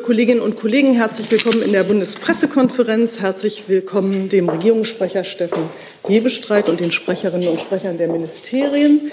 [0.00, 3.20] Kolleginnen und Kollegen, herzlich willkommen in der Bundespressekonferenz.
[3.20, 5.68] Herzlich willkommen dem Regierungssprecher Steffen
[6.06, 9.12] Hebestreit und den Sprecherinnen und Sprechern der Ministerien.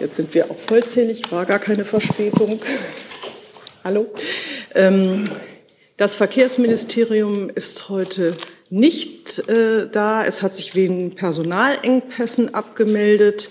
[0.00, 2.60] Jetzt sind wir auch vollzählig, war gar keine Verspätung.
[3.84, 4.08] Hallo.
[4.74, 5.24] Ähm,
[5.96, 8.36] das Verkehrsministerium ist heute
[8.68, 10.24] nicht äh, da.
[10.24, 13.48] Es hat sich wegen Personalengpässen abgemeldet.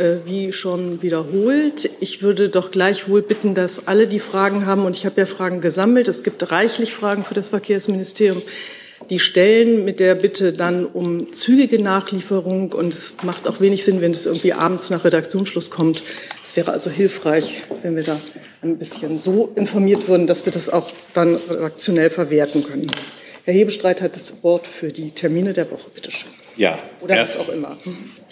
[0.00, 1.90] Äh, wie schon wiederholt.
[2.00, 5.60] Ich würde doch gleichwohl bitten, dass alle, die Fragen haben, und ich habe ja Fragen
[5.60, 8.40] gesammelt, es gibt reichlich Fragen für das Verkehrsministerium,
[9.10, 12.72] die stellen mit der Bitte dann um zügige Nachlieferung.
[12.72, 16.02] Und es macht auch wenig Sinn, wenn es irgendwie abends nach Redaktionsschluss kommt.
[16.42, 18.18] Es wäre also hilfreich, wenn wir da
[18.62, 22.86] ein bisschen so informiert würden, dass wir das auch dann redaktionell verwerten können.
[23.44, 25.90] Herr Hebestreit hat das Wort für die Termine der Woche.
[25.94, 26.39] Bitte schön.
[26.60, 27.78] Ja, Oder erst, was auch immer.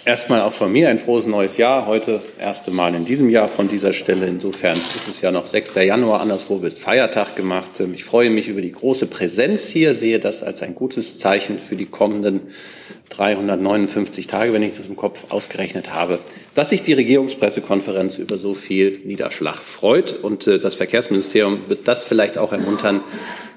[0.05, 1.87] Erstmal auch von mir ein frohes neues Jahr.
[1.87, 4.27] Heute erste Mal in diesem Jahr von dieser Stelle.
[4.27, 5.73] Insofern ist es ja noch 6.
[5.77, 6.21] Januar.
[6.21, 7.81] Anderswo wird Feiertag gemacht.
[7.81, 11.59] Ähm, ich freue mich über die große Präsenz hier, sehe das als ein gutes Zeichen
[11.59, 12.49] für die kommenden
[13.09, 16.19] 359 Tage, wenn ich das im Kopf ausgerechnet habe,
[16.53, 20.13] dass sich die Regierungspressekonferenz über so viel Niederschlag freut.
[20.13, 23.01] Und äh, das Verkehrsministerium wird das vielleicht auch ermuntern,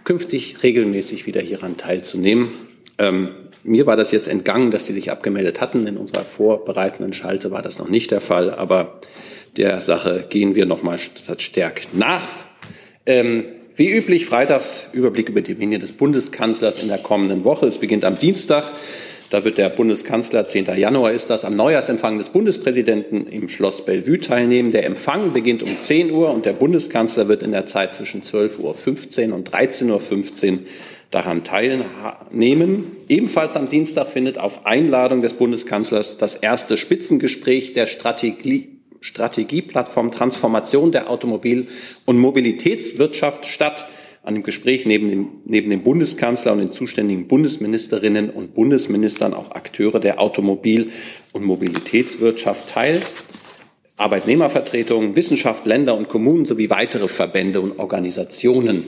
[0.06, 2.53] künftig regelmäßig wieder hieran teilzunehmen.
[2.98, 3.31] Ähm,
[3.64, 5.88] mir war das jetzt entgangen, dass Sie sich abgemeldet hatten.
[5.88, 9.02] In unserer vorbereitenden Schalte war das noch nicht der Fall, aber
[9.58, 12.28] der Sache gehen wir noch mal verstärkt nach.
[13.06, 13.45] Ähm,
[13.76, 17.68] wie üblich freitags Überblick über die Termine des Bundeskanzlers in der kommenden Woche.
[17.68, 18.72] Es beginnt am Dienstag.
[19.30, 20.66] Da wird der Bundeskanzler, 10.
[20.75, 24.73] Januar ist das, am Neujahrsempfang des Bundespräsidenten im Schloss Bellevue teilnehmen.
[24.73, 29.30] Der Empfang beginnt um 10 Uhr und der Bundeskanzler wird in der Zeit zwischen 12.15
[29.30, 30.59] Uhr und 13.15 Uhr
[31.12, 32.95] daran teilnehmen.
[33.09, 40.92] Ebenfalls am Dienstag findet auf Einladung des Bundeskanzlers das erste Spitzengespräch der Strategie, Strategieplattform Transformation
[40.92, 41.68] der Automobil-
[42.06, 43.88] und Mobilitätswirtschaft statt.
[44.23, 49.52] An dem Gespräch neben dem, neben dem Bundeskanzler und den zuständigen Bundesministerinnen und Bundesministern auch
[49.52, 50.92] Akteure der Automobil-
[51.34, 53.02] und Mobilitätswirtschaft teil.
[53.97, 58.88] Arbeitnehmervertretungen, Wissenschaft, Länder und Kommunen sowie weitere Verbände und Organisationen.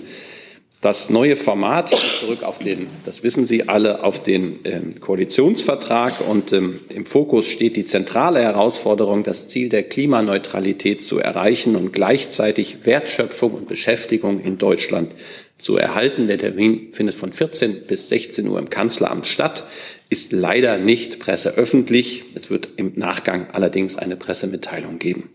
[0.84, 1.88] Das neue Format
[2.20, 7.48] zurück auf den, das wissen Sie alle, auf den ähm, Koalitionsvertrag und ähm, im Fokus
[7.48, 14.42] steht die zentrale Herausforderung, das Ziel der Klimaneutralität zu erreichen und gleichzeitig Wertschöpfung und Beschäftigung
[14.42, 15.16] in Deutschland
[15.58, 16.28] zu erhalten.
[16.28, 19.64] Der Termin findet von 14 bis 16 Uhr im Kanzleramt statt,
[20.10, 22.26] ist leider nicht presseöffentlich.
[22.36, 25.30] Es wird im Nachgang allerdings eine Pressemitteilung geben.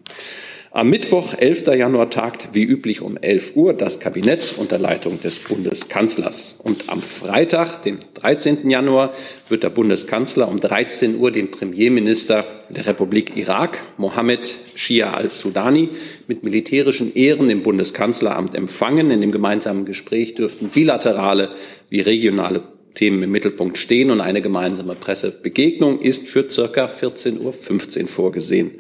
[0.71, 1.67] Am Mittwoch, 11.
[1.69, 6.57] Januar, tagt wie üblich um 11 Uhr das Kabinett unter Leitung des Bundeskanzlers.
[6.63, 8.69] Und am Freitag, dem 13.
[8.69, 9.15] Januar,
[9.49, 15.89] wird der Bundeskanzler um 13 Uhr den Premierminister der Republik Irak, Mohammed Shia al-Sudani,
[16.27, 19.11] mit militärischen Ehren im Bundeskanzleramt empfangen.
[19.11, 21.49] In dem gemeinsamen Gespräch dürften bilaterale
[21.89, 22.63] wie regionale
[22.93, 28.73] Themen im Mittelpunkt stehen und eine gemeinsame Pressebegegnung ist für circa 14.15 Uhr vorgesehen.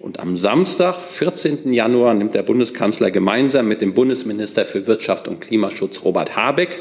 [0.00, 1.74] Und am Samstag, 14.
[1.74, 6.80] Januar, nimmt der Bundeskanzler gemeinsam mit dem Bundesminister für Wirtschaft und Klimaschutz Robert Habeck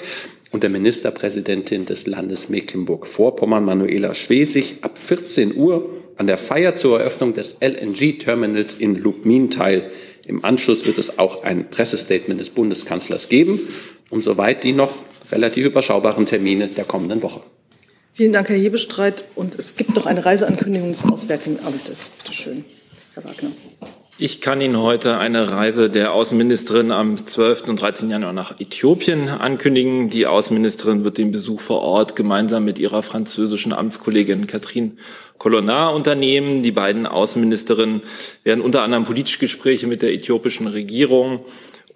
[0.52, 7.00] und der Ministerpräsidentin des Landes Mecklenburg-Vorpommern Manuela Schwesig ab 14 Uhr an der Feier zur
[7.00, 9.91] Eröffnung des LNG-Terminals in Lubmin teil.
[10.25, 13.59] Im Anschluss wird es auch ein Pressestatement des Bundeskanzlers geben
[14.09, 14.94] und soweit die noch
[15.30, 17.41] relativ überschaubaren Termine der kommenden Woche.
[18.13, 19.25] Vielen Dank, Herr Hebestreit.
[19.36, 22.12] Und es gibt noch eine Reiseankündigung des Auswärtigen Amtes.
[22.18, 22.63] Bitte schön.
[23.19, 23.52] Herr Wagner.
[24.18, 27.69] Ich kann Ihnen heute eine Reise der Außenministerin am 12.
[27.69, 28.09] und 13.
[28.09, 30.09] Januar nach Äthiopien ankündigen.
[30.09, 34.91] Die Außenministerin wird den Besuch vor Ort gemeinsam mit ihrer französischen Amtskollegin Catherine
[35.38, 36.63] Colonna unternehmen.
[36.63, 38.02] Die beiden Außenministerinnen
[38.44, 41.40] werden unter anderem politische Gespräche mit der äthiopischen Regierung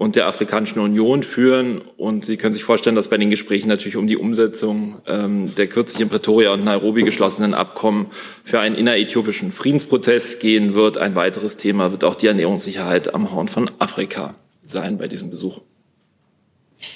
[0.04, 1.82] und der Afrikanischen Union führen.
[1.98, 5.68] Und Sie können sich vorstellen, dass bei den Gesprächen natürlich um die Umsetzung ähm, der
[5.68, 8.08] kürzlich in Pretoria und Nairobi geschlossenen Abkommen
[8.44, 10.98] für einen inneräthiopischen Friedensprozess gehen wird.
[10.98, 15.62] Ein weiteres Thema wird auch die Ernährungssicherheit am Horn von Afrika sein bei diesem Besuch.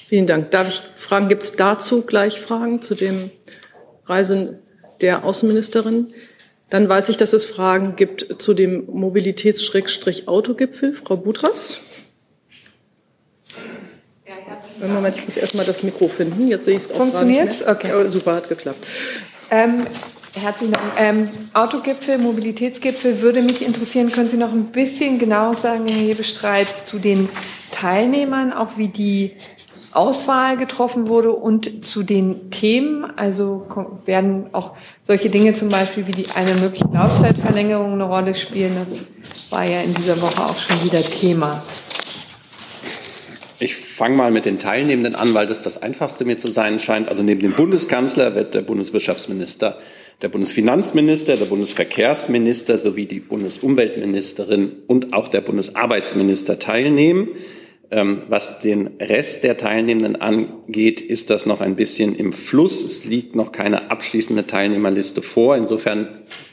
[0.09, 0.51] Vielen Dank.
[0.51, 3.31] Darf ich fragen, gibt es dazu gleich Fragen zu dem
[4.05, 4.59] Reisen
[5.01, 6.13] der Außenministerin?
[6.69, 10.93] Dann weiß ich, dass es Fragen gibt zu dem Mobilitäts-Autogipfel.
[10.93, 11.86] Frau Budras.
[14.81, 16.47] Moment, ich muss erstmal das Mikro finden.
[16.47, 17.91] Jetzt sehe ich es auch Funktioniert Okay.
[17.95, 18.85] Oh, super, hat geklappt.
[19.49, 19.81] Ähm,
[20.33, 20.85] herzlichen Dank.
[20.97, 24.11] Ähm, Autogipfel, Mobilitätsgipfel würde mich interessieren.
[24.11, 27.29] Können Sie noch ein bisschen genau sagen, Herr Hebestreit, zu den
[27.71, 29.33] Teilnehmern, auch wie die
[29.91, 33.17] Auswahl getroffen wurde und zu den Themen?
[33.17, 33.65] Also
[34.05, 34.73] werden auch
[35.03, 38.75] solche Dinge zum Beispiel wie die eine mögliche Laufzeitverlängerung eine Rolle spielen?
[38.83, 39.01] Das
[39.49, 41.63] war ja in dieser Woche auch schon wieder Thema.
[43.59, 47.09] Ich fange mal mit den Teilnehmenden an, weil das das Einfachste mir zu sein scheint.
[47.09, 49.79] Also neben dem Bundeskanzler wird der Bundeswirtschaftsminister,
[50.21, 57.29] der Bundesfinanzminister, der Bundesverkehrsminister sowie die Bundesumweltministerin und auch der Bundesarbeitsminister teilnehmen.
[57.89, 62.83] Ähm, was den Rest der Teilnehmenden angeht, ist das noch ein bisschen im Fluss.
[62.83, 65.55] Es liegt noch keine abschließende Teilnehmerliste vor.
[65.55, 66.09] Insofern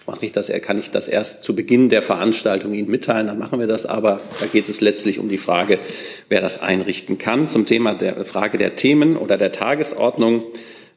[0.06, 3.26] mache ich das, kann ich das erst zu Beginn der Veranstaltung Ihnen mitteilen.
[3.26, 4.20] Dann machen wir das aber.
[4.40, 5.78] Da geht es letztlich um die Frage,
[6.28, 7.48] wer das einrichten kann.
[7.48, 10.42] Zum Thema der Frage der Themen oder der Tagesordnung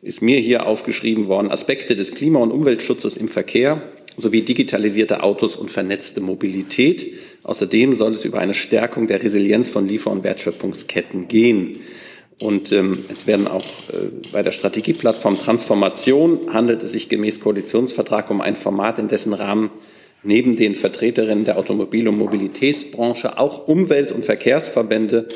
[0.01, 3.81] ist mir hier aufgeschrieben worden, Aspekte des Klima- und Umweltschutzes im Verkehr
[4.15, 7.13] sowie digitalisierte Autos und vernetzte Mobilität.
[7.43, 11.81] Außerdem soll es über eine Stärkung der Resilienz von Liefer- und Wertschöpfungsketten gehen.
[12.39, 18.29] Und ähm, es werden auch äh, bei der Strategieplattform Transformation handelt es sich gemäß Koalitionsvertrag
[18.29, 19.71] um ein Format, in dessen Rahmen
[20.23, 25.27] neben den Vertreterinnen der Automobil- und Mobilitätsbranche auch Umwelt- und Verkehrsverbände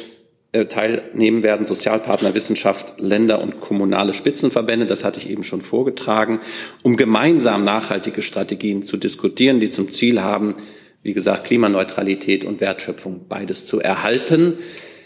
[0.52, 6.42] äh, teilnehmen werden, Sozialpartner, Wissenschaft, Länder und kommunale Spitzenverbände, das hatte ich eben schon vorgetragen,
[6.84, 10.56] um gemeinsam nachhaltige Strategien zu diskutieren, die zum Ziel haben,
[11.04, 14.58] wie gesagt, Klimaneutralität und Wertschöpfung beides zu erhalten.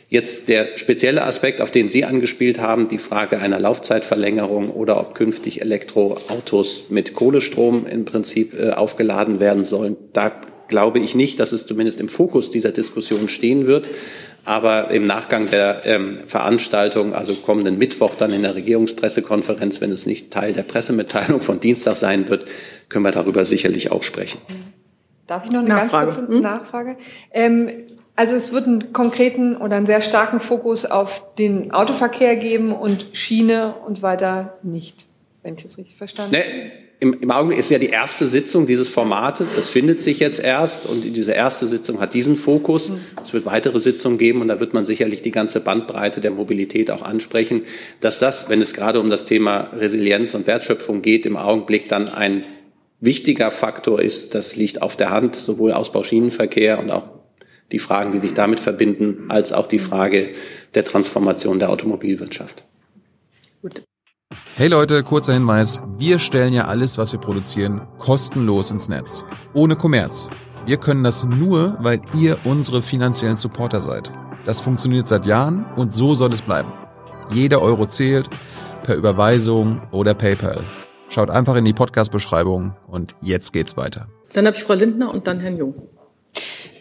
[0.07, 5.15] Jetzt der spezielle Aspekt, auf den Sie angespielt haben, die Frage einer Laufzeitverlängerung oder ob
[5.15, 9.97] künftig Elektroautos mit Kohlestrom im Prinzip äh, aufgeladen werden sollen.
[10.13, 10.31] Da
[10.67, 13.89] glaube ich nicht, dass es zumindest im Fokus dieser Diskussion stehen wird.
[14.43, 20.05] Aber im Nachgang der ähm, Veranstaltung, also kommenden Mittwoch dann in der Regierungspressekonferenz, wenn es
[20.05, 22.45] nicht Teil der Pressemitteilung von Dienstag sein wird,
[22.87, 24.39] können wir darüber sicherlich auch sprechen.
[25.25, 26.05] Darf ich noch eine Nachfrage.
[26.05, 26.41] ganz kurze Hm?
[26.41, 26.97] Nachfrage?
[27.33, 27.69] Ähm,
[28.15, 33.07] also es wird einen konkreten oder einen sehr starken Fokus auf den Autoverkehr geben und
[33.13, 35.05] Schiene und so weiter nicht,
[35.43, 36.47] wenn ich das richtig verstanden habe.
[36.47, 39.53] Ne, im, Im Augenblick ist ja die erste Sitzung dieses Formates.
[39.53, 42.91] Das findet sich jetzt erst und diese erste Sitzung hat diesen Fokus.
[43.23, 46.89] Es wird weitere Sitzungen geben und da wird man sicherlich die ganze Bandbreite der Mobilität
[46.89, 47.63] auch ansprechen.
[47.99, 52.07] Dass das, wenn es gerade um das Thema Resilienz und Wertschöpfung geht, im Augenblick dann
[52.07, 52.45] ein
[53.01, 57.14] wichtiger Faktor ist, das liegt auf der Hand, sowohl Ausbau Schienenverkehr und auch
[57.71, 60.31] die Fragen, die sich damit verbinden, als auch die Frage
[60.73, 62.63] der Transformation der Automobilwirtschaft.
[63.61, 63.83] Gut.
[64.55, 65.81] Hey Leute, kurzer Hinweis.
[65.97, 69.23] Wir stellen ja alles, was wir produzieren, kostenlos ins Netz.
[69.53, 70.29] Ohne Kommerz.
[70.65, 74.11] Wir können das nur, weil ihr unsere finanziellen Supporter seid.
[74.45, 76.71] Das funktioniert seit Jahren und so soll es bleiben.
[77.31, 78.29] Jeder Euro zählt,
[78.83, 80.63] per Überweisung oder PayPal.
[81.09, 84.07] Schaut einfach in die Podcast-Beschreibung und jetzt geht's weiter.
[84.33, 85.87] Dann habe ich Frau Lindner und dann Herrn Jung.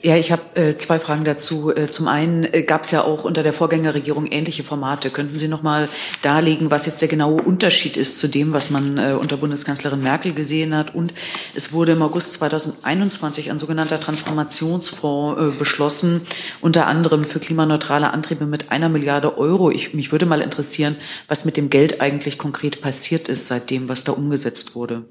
[0.04, 1.74] Ja, ich habe äh, zwei Fragen dazu.
[1.74, 5.08] Äh, zum einen äh, gab es ja auch unter der Vorgängerregierung ähnliche Formate.
[5.08, 5.88] Könnten Sie noch mal
[6.20, 10.34] darlegen, was jetzt der genaue Unterschied ist zu dem, was man äh, unter Bundeskanzlerin Merkel
[10.34, 10.94] gesehen hat?
[10.94, 11.14] Und
[11.54, 16.20] es wurde im August 2021 ein sogenannter Transformationsfonds äh, beschlossen,
[16.60, 19.70] unter anderem für klimaneutrale Antriebe mit einer Milliarde Euro.
[19.70, 20.96] Ich, mich würde mal interessieren,
[21.28, 25.06] was mit dem Geld eigentlich konkret passiert ist seitdem, was da umgesetzt wurde.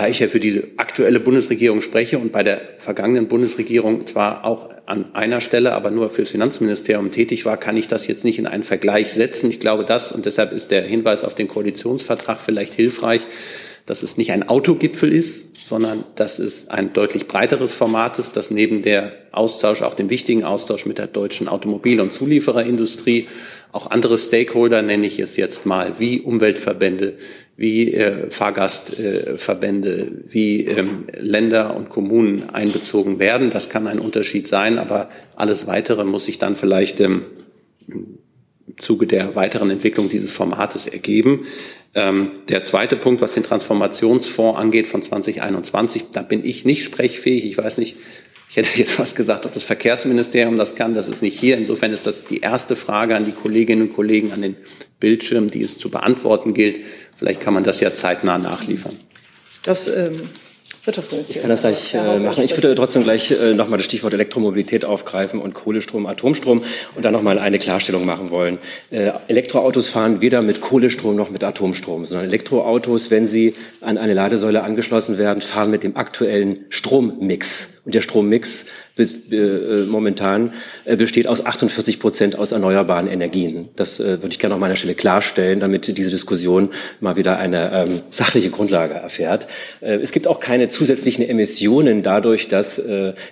[0.00, 4.70] Da ich ja für diese aktuelle Bundesregierung spreche und bei der vergangenen Bundesregierung zwar auch
[4.86, 8.46] an einer Stelle, aber nur fürs Finanzministerium tätig war, kann ich das jetzt nicht in
[8.46, 9.50] einen Vergleich setzen.
[9.50, 13.26] Ich glaube das, und deshalb ist der Hinweis auf den Koalitionsvertrag vielleicht hilfreich,
[13.84, 18.50] dass es nicht ein Autogipfel ist, sondern dass es ein deutlich breiteres Format ist, das
[18.50, 23.28] neben der Austausch, auch dem wichtigen Austausch mit der deutschen Automobil- und Zuliefererindustrie,
[23.70, 27.18] auch andere Stakeholder, nenne ich es jetzt mal, wie Umweltverbände,
[27.60, 33.50] wie äh, Fahrgastverbände, wie ähm, Länder und Kommunen einbezogen werden.
[33.50, 37.26] Das kann ein Unterschied sein, aber alles Weitere muss sich dann vielleicht ähm,
[37.86, 38.16] im
[38.78, 41.44] Zuge der weiteren Entwicklung dieses Formates ergeben.
[41.92, 47.44] Ähm, der zweite Punkt, was den Transformationsfonds angeht von 2021, da bin ich nicht sprechfähig.
[47.44, 47.96] Ich weiß nicht,
[48.50, 50.92] ich hätte jetzt fast gesagt, ob das Verkehrsministerium das kann.
[50.94, 51.56] Das ist nicht hier.
[51.56, 54.56] Insofern ist das die erste Frage an die Kolleginnen und Kollegen an den
[54.98, 56.80] Bildschirm, die es zu beantworten gilt.
[57.16, 58.96] Vielleicht kann man das ja zeitnah nachliefern.
[59.62, 60.30] Das ähm,
[60.84, 61.36] Wirtschaftsministerium.
[61.36, 62.42] Ich kann das gleich äh, machen.
[62.42, 66.62] Ich würde trotzdem gleich äh, nochmal das Stichwort Elektromobilität aufgreifen und Kohlestrom, Atomstrom
[66.96, 68.58] und dann nochmal eine Klarstellung machen wollen.
[68.90, 74.14] Äh, Elektroautos fahren weder mit Kohlestrom noch mit Atomstrom, sondern Elektroautos, wenn sie an eine
[74.14, 77.74] Ladesäule angeschlossen werden, fahren mit dem aktuellen Strommix.
[77.84, 78.66] Und der Strommix
[78.98, 80.52] äh, momentan
[80.84, 83.68] äh, besteht aus 48 Prozent aus erneuerbaren Energien.
[83.76, 86.70] Das äh, würde ich gerne an meiner Stelle klarstellen, damit diese Diskussion
[87.00, 89.46] mal wieder eine ähm, sachliche Grundlage erfährt.
[89.80, 92.78] Äh, es gibt auch keine zusätzlichen Emissionen dadurch, dass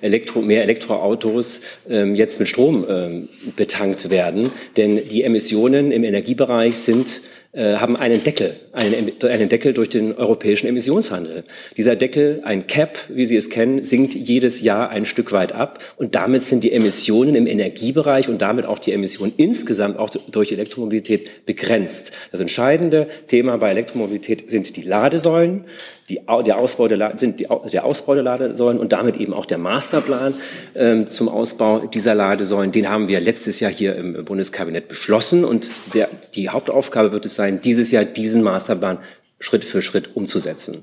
[0.01, 4.51] Elektro, mehr Elektroautos äh, jetzt mit Strom äh, betankt werden.
[4.77, 7.21] Denn die Emissionen im Energiebereich sind
[7.55, 11.45] haben einen Deckel, einen, einen Deckel durch den europäischen Emissionshandel.
[11.77, 15.83] Dieser Deckel, ein Cap, wie Sie es kennen, sinkt jedes Jahr ein Stück weit ab
[15.97, 20.53] und damit sind die Emissionen im Energiebereich und damit auch die Emissionen insgesamt auch durch
[20.53, 22.13] Elektromobilität begrenzt.
[22.33, 25.65] Das entscheidende Thema bei Elektromobilität sind die Ladesäulen,
[26.09, 29.59] die, der Ausbau der, sind die, der Ausbau der Ladesäulen und damit eben auch der
[29.59, 30.35] Masterplan
[30.75, 32.73] ähm, zum Ausbau dieser Ladesäulen.
[32.73, 37.35] Den haben wir letztes Jahr hier im Bundeskabinett beschlossen und der, die Hauptaufgabe wird es
[37.35, 38.99] sein, dieses Jahr diesen Masterplan
[39.41, 40.83] Schritt für Schritt umzusetzen.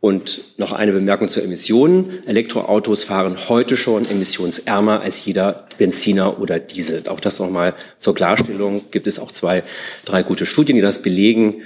[0.00, 2.22] Und noch eine Bemerkung zur Emissionen.
[2.26, 7.08] Elektroautos fahren heute schon emissionsärmer als jeder Benziner oder Diesel.
[7.08, 8.84] Auch das nochmal zur Klarstellung.
[8.90, 9.64] Gibt es auch zwei,
[10.04, 11.62] drei gute Studien, die das belegen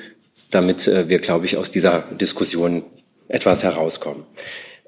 [0.51, 2.85] damit äh, wir, glaube ich, aus dieser Diskussion
[3.29, 4.25] etwas herauskommen.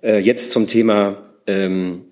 [0.02, 1.16] Äh, jetzt zum Thema
[1.46, 2.02] ähm,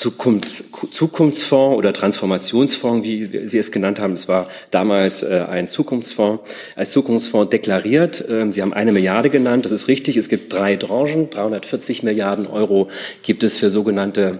[0.00, 4.14] Zukunfts Zukunftsfonds oder Transformationsfonds, wie Sie es genannt haben.
[4.14, 8.24] Es war damals äh, ein Zukunftsfonds, als Zukunftsfonds deklariert.
[8.26, 10.16] Ähm, Sie haben eine Milliarde genannt, das ist richtig.
[10.16, 12.88] Es gibt drei Tranchen, 340 Milliarden Euro
[13.22, 14.38] gibt es für sogenannte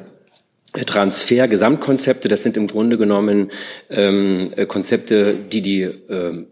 [0.86, 2.28] Transfer, Gesamtkonzepte.
[2.28, 3.50] Das sind im Grunde genommen
[3.90, 6.46] ähm, Konzepte, die die ähm,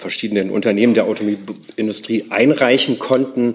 [0.00, 3.54] verschiedenen Unternehmen der Automobilindustrie einreichen konnten,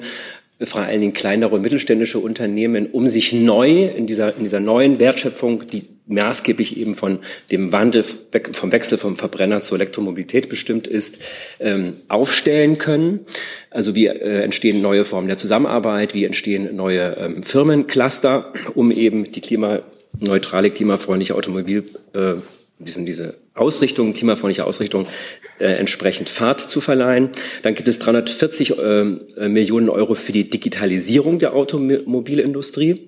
[0.62, 5.00] vor allen Dingen kleinere und mittelständische Unternehmen, um sich neu in dieser, in dieser neuen
[5.00, 7.20] Wertschöpfung, die maßgeblich eben von
[7.52, 11.18] dem Wandel, vom Wechsel vom Verbrenner zur Elektromobilität bestimmt ist,
[11.60, 13.22] ähm, aufstellen können.
[13.70, 19.32] Also wie äh, entstehen neue Formen der Zusammenarbeit, wie entstehen neue ähm, Firmencluster, um eben
[19.32, 21.84] die klimaneutrale, klimafreundliche Automobil,
[22.14, 22.36] äh,
[22.80, 25.08] diesen, diese Ausrichtung, klimafreundliche Ausrichtung
[25.60, 27.30] äh, entsprechend Fahrt zu verleihen.
[27.64, 29.04] Dann gibt es 340 äh,
[29.48, 33.08] Millionen Euro für die Digitalisierung der Automobilindustrie,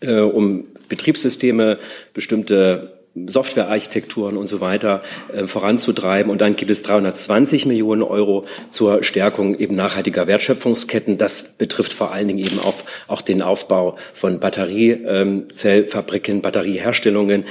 [0.00, 1.78] äh, um Betriebssysteme,
[2.12, 2.94] bestimmte
[3.26, 5.02] Softwarearchitekturen und so weiter
[5.32, 6.30] äh, voranzutreiben.
[6.30, 11.16] Und dann gibt es 320 Millionen Euro zur Stärkung eben nachhaltiger Wertschöpfungsketten.
[11.16, 12.74] Das betrifft vor allen Dingen eben auch,
[13.06, 17.44] auch den Aufbau von Batteriezellfabriken, Batterieherstellungen,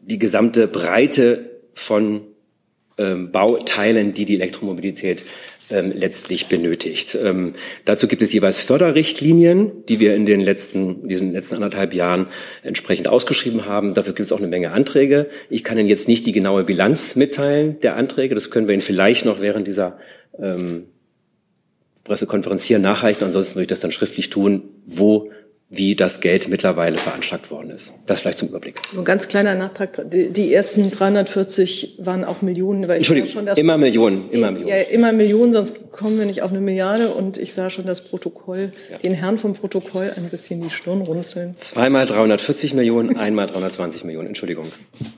[0.00, 2.22] die gesamte Breite von
[2.98, 5.22] ähm, Bauteilen, die die Elektromobilität
[5.70, 7.16] ähm, letztlich benötigt.
[7.20, 12.28] Ähm, dazu gibt es jeweils Förderrichtlinien, die wir in den letzten, diesen letzten anderthalb Jahren
[12.62, 13.94] entsprechend ausgeschrieben haben.
[13.94, 15.28] Dafür gibt es auch eine Menge Anträge.
[15.48, 18.34] Ich kann Ihnen jetzt nicht die genaue Bilanz mitteilen der Anträge.
[18.34, 19.98] Das können wir Ihnen vielleicht noch während dieser
[20.38, 20.84] ähm,
[22.04, 23.24] Pressekonferenz hier nachreichen.
[23.24, 25.30] Ansonsten würde ich das dann schriftlich tun, wo
[25.74, 27.94] wie das Geld mittlerweile veranschlagt worden ist.
[28.04, 28.80] Das vielleicht zum Überblick.
[28.92, 30.04] Nur ganz kleiner Nachtrag.
[30.10, 32.86] Die ersten 340 waren auch Millionen.
[32.88, 34.68] Weil Entschuldigung, schon das immer Millionen, immer Millionen.
[34.68, 37.08] Ja, immer Millionen, sonst kommen wir nicht auf eine Milliarde.
[37.14, 38.98] Und ich sah schon das Protokoll, ja.
[38.98, 41.56] den Herrn vom Protokoll ein bisschen die Stirn runzeln.
[41.56, 44.28] Zweimal 340 Millionen, einmal 320 Millionen.
[44.28, 44.66] Entschuldigung.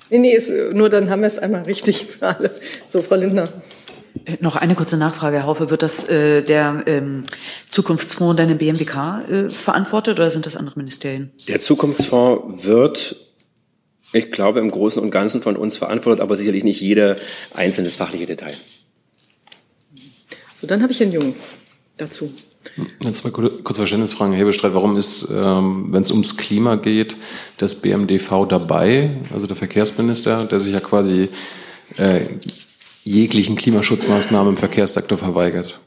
[0.08, 2.50] Nee, nee, ist, nur dann haben wir es einmal richtig für alle.
[2.86, 3.48] So, Frau Lindner.
[4.24, 5.70] Äh, noch eine kurze Nachfrage, Herr Haufe.
[5.70, 7.24] Wird das äh, der ähm,
[7.68, 11.32] Zukunftsfonds deine BMWK äh, verantwortet oder sind das andere Ministerien?
[11.48, 13.16] Der Zukunftsfonds wird,
[14.12, 17.16] ich glaube, im Großen und Ganzen von uns verantwortet, aber sicherlich nicht jede
[17.52, 18.54] einzelne fachliche Detail.
[20.54, 21.34] So, dann habe ich einen Jungen
[21.96, 22.32] dazu.
[23.12, 24.74] Zwei kurze Verständnisfragen, Herr Hebestreit.
[24.74, 27.16] Warum ist, ähm, wenn es ums Klima geht,
[27.58, 31.28] das BMDV dabei, also der Verkehrsminister, der sich ja quasi
[31.98, 32.20] äh,
[33.04, 35.80] jeglichen Klimaschutzmaßnahmen im Verkehrssektor verweigert.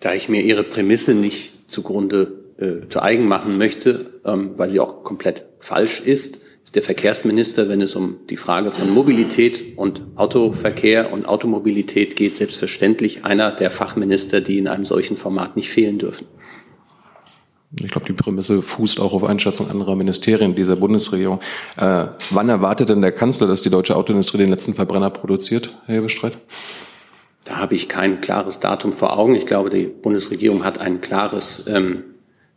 [0.00, 4.80] Da ich mir Ihre Prämisse nicht zugrunde äh, zu eigen machen möchte, ähm, weil sie
[4.80, 10.02] auch komplett falsch ist, ist der Verkehrsminister, wenn es um die Frage von Mobilität und
[10.16, 15.98] Autoverkehr und Automobilität geht, selbstverständlich einer der Fachminister, die in einem solchen Format nicht fehlen
[15.98, 16.26] dürfen.
[17.80, 21.40] Ich glaube, die Prämisse fußt auch auf Einschätzung anderer Ministerien dieser Bundesregierung.
[21.76, 26.00] Äh, wann erwartet denn der Kanzler, dass die deutsche Autoindustrie den letzten Verbrenner produziert, Herr
[26.00, 26.38] Bestreit?
[27.44, 29.34] Da habe ich kein klares Datum vor Augen.
[29.34, 32.04] Ich glaube, die Bundesregierung hat ein klares ähm,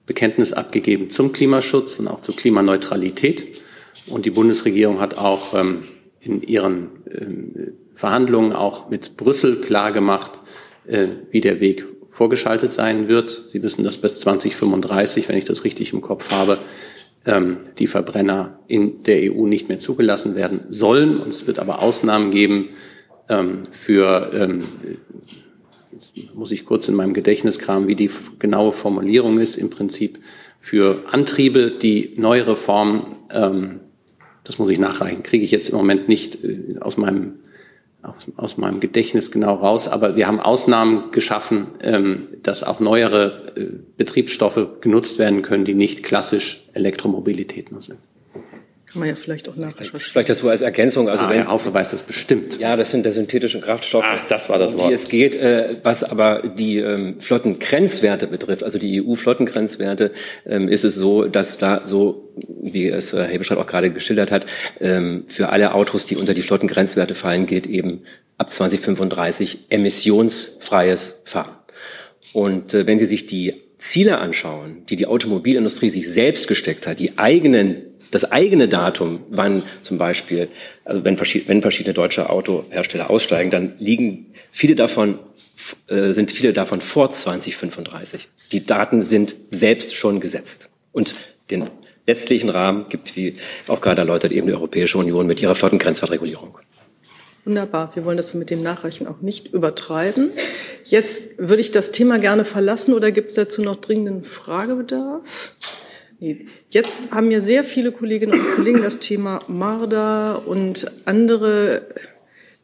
[0.06, 3.60] Bekenntnis abgegeben zum Klimaschutz und auch zur Klimaneutralität.
[4.08, 5.84] Und die Bundesregierung hat auch ähm,
[6.20, 10.40] in ihren ähm, Verhandlungen auch mit Brüssel klargemacht,
[10.88, 13.44] äh, wie der Weg vorgeschaltet sein wird.
[13.52, 16.60] Sie wissen, dass bis 2035, wenn ich das richtig im Kopf habe,
[17.26, 21.20] ähm, die Verbrenner in der EU nicht mehr zugelassen werden sollen.
[21.20, 22.70] Und es wird aber Ausnahmen geben
[23.30, 24.62] ähm, für, ähm,
[26.34, 30.20] muss ich kurz in meinem Gedächtnis kramen, wie die genaue Formulierung ist, im Prinzip
[30.60, 33.06] für Antriebe, die neuere Formen,
[34.50, 37.36] das muss ich nachreichen, kriege ich jetzt im Moment nicht äh, aus meinem
[38.02, 43.54] aus, aus meinem Gedächtnis genau raus, aber wir haben Ausnahmen geschaffen, ähm, dass auch neuere
[43.56, 43.66] äh,
[43.98, 48.00] Betriebsstoffe genutzt werden können, die nicht klassisch Elektromobilität nur sind.
[48.92, 50.00] Kann man ja vielleicht auch nachrecherchieren.
[50.00, 51.10] Vielleicht das so als Ergänzung.
[51.10, 52.60] Also ah, wenn Herr Haufe weiß das bestimmt.
[52.60, 54.06] Ja, das sind der synthetische Kraftstoffe.
[54.08, 54.82] Ach, das war das Wort.
[54.82, 60.12] Um die es geht, äh, was aber die ähm, Flottengrenzwerte betrifft, also die EU-Flottengrenzwerte,
[60.48, 64.48] ähm, ist es so, dass da so, wie es Herr Hebestreit auch gerade geschildert hat,
[64.80, 68.02] ähm, für alle Autos, die unter die Flottengrenzwerte fallen, gilt eben
[68.40, 71.54] ab 2035 emissionsfreies Fahren.
[72.34, 77.00] Und äh, wenn Sie sich die Ziele anschauen, die die Automobilindustrie sich selbst gesteckt hat,
[77.00, 80.50] die eigenen das eigene Datum, wann zum Beispiel,
[80.86, 85.20] also wenn, wenn verschiedene deutsche Autohersteller aussteigen, dann liegen viele davon
[85.88, 88.30] äh, sind viele davon vor 2035.
[88.52, 90.70] Die Daten sind selbst schon gesetzt.
[90.92, 91.16] Und
[91.52, 91.70] den
[92.08, 93.36] letztlichen Rahmen gibt, wie
[93.68, 96.58] auch gerade erläutert, eben die Europäische Union mit ihrer Flottengrenzwertregulierung.
[97.46, 97.92] Wunderbar.
[97.96, 100.32] Wir wollen das mit dem Nachreichen auch nicht übertreiben.
[100.86, 105.22] Jetzt würde ich das Thema gerne verlassen oder gibt es dazu noch dringenden Fragebedarf?
[106.22, 106.48] Nee.
[106.70, 111.88] Jetzt haben mir sehr viele Kolleginnen und Kollegen das Thema Marder und andere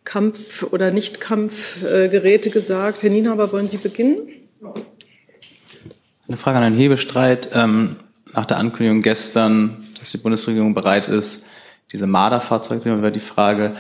[0.04, 3.02] Kampf- oder Nicht-Kampfgeräte gesagt.
[3.02, 4.28] Herr Nienhaber, wollen Sie beginnen?
[6.28, 7.50] Eine Frage an Herrn Hebestreit.
[7.54, 7.96] Ähm,
[8.34, 11.46] nach der Ankündigung gestern, dass die Bundesregierung bereit ist,
[11.94, 13.76] diese Marder-Fahrzeuge, sehen wir die Frage,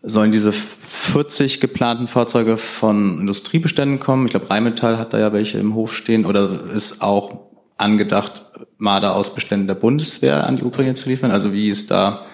[0.00, 4.26] sollen diese 40 geplanten Fahrzeuge von Industriebeständen kommen?
[4.26, 6.24] Ich glaube, Rheinmetall hat da ja welche im Hof stehen.
[6.24, 7.51] Oder ist auch
[7.82, 8.44] angedacht,
[8.78, 11.30] Marder aus Beständen der Bundeswehr an die Ukraine zu liefern?
[11.30, 12.26] Also wie ist da,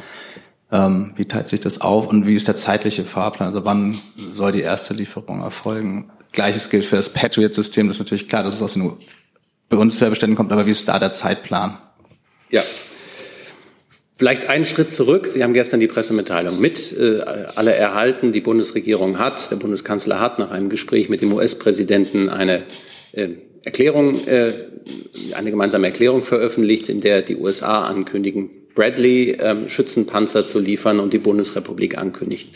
[0.71, 3.49] ähm, wie teilt sich das auf und wie ist der zeitliche Fahrplan?
[3.49, 3.99] Also wann
[4.33, 6.11] soll die erste Lieferung erfolgen?
[6.33, 7.89] Gleiches gilt für das Patriot-System.
[7.89, 8.93] Das ist natürlich klar, dass es aus den
[9.69, 11.79] Bundeswehrbeständen kommt, aber wie ist da der Zeitplan?
[12.51, 12.63] Ja,
[14.19, 15.29] Vielleicht einen Schritt zurück.
[15.29, 17.21] Sie haben gestern die Pressemitteilung mit äh,
[17.55, 18.33] alle erhalten.
[18.33, 22.65] Die Bundesregierung hat, der Bundeskanzler hat nach einem Gespräch mit dem US-Präsidenten eine
[23.13, 23.29] äh,
[23.69, 24.53] Erklärung, äh,
[25.35, 31.13] eine gemeinsame Erklärung veröffentlicht, in der die USA ankündigen, Bradley ähm, Schützenpanzer zu liefern und
[31.13, 32.55] die Bundesrepublik ankündigt,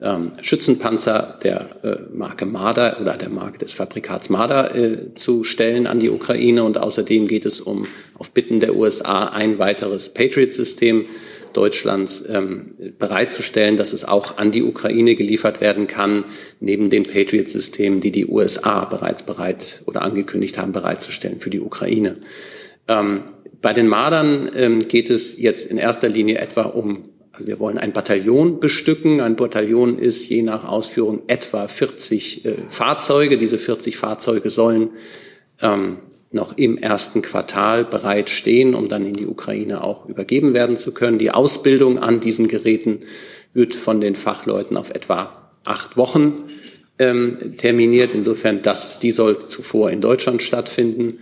[0.00, 5.88] ähm, Schützenpanzer der äh, Marke Marder oder der Marke des Fabrikats Marder äh, zu stellen
[5.88, 6.62] an die Ukraine.
[6.62, 11.06] Und außerdem geht es um auf Bitten der USA ein weiteres Patriot-System
[11.56, 16.24] Deutschlands ähm, bereitzustellen, dass es auch an die Ukraine geliefert werden kann,
[16.60, 22.16] neben den Patriot-Systemen, die die USA bereits bereit oder angekündigt haben, bereitzustellen für die Ukraine.
[22.88, 23.22] Ähm,
[23.62, 27.78] bei den Mardern ähm, geht es jetzt in erster Linie etwa um, also wir wollen
[27.78, 29.20] ein Bataillon bestücken.
[29.20, 33.38] Ein Bataillon ist je nach Ausführung etwa 40 äh, Fahrzeuge.
[33.38, 34.90] Diese 40 Fahrzeuge sollen
[35.62, 35.98] ähm,
[36.34, 40.92] noch im ersten Quartal bereit stehen, um dann in die Ukraine auch übergeben werden zu
[40.92, 41.18] können.
[41.18, 43.00] Die Ausbildung an diesen Geräten
[43.54, 46.44] wird von den Fachleuten auf etwa acht Wochen
[46.98, 48.12] ähm, terminiert.
[48.14, 51.20] Insofern, das, die soll zuvor in Deutschland stattfinden.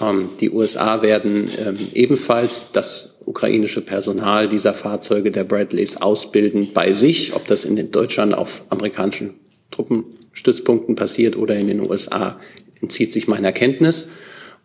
[0.00, 6.92] Ähm, die USA werden ähm, ebenfalls das ukrainische Personal dieser Fahrzeuge der Bradleys ausbilden bei
[6.92, 9.34] sich, ob das in Deutschland auf amerikanischen
[9.70, 12.40] Truppenstützpunkten passiert oder in den USA,
[12.80, 14.06] entzieht sich meiner Kenntnis.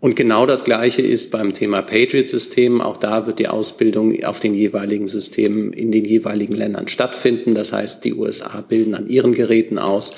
[0.03, 2.81] Und genau das Gleiche ist beim Thema Patriot-System.
[2.81, 7.53] Auch da wird die Ausbildung auf den jeweiligen Systemen in den jeweiligen Ländern stattfinden.
[7.53, 10.13] Das heißt, die USA bilden an ihren Geräten aus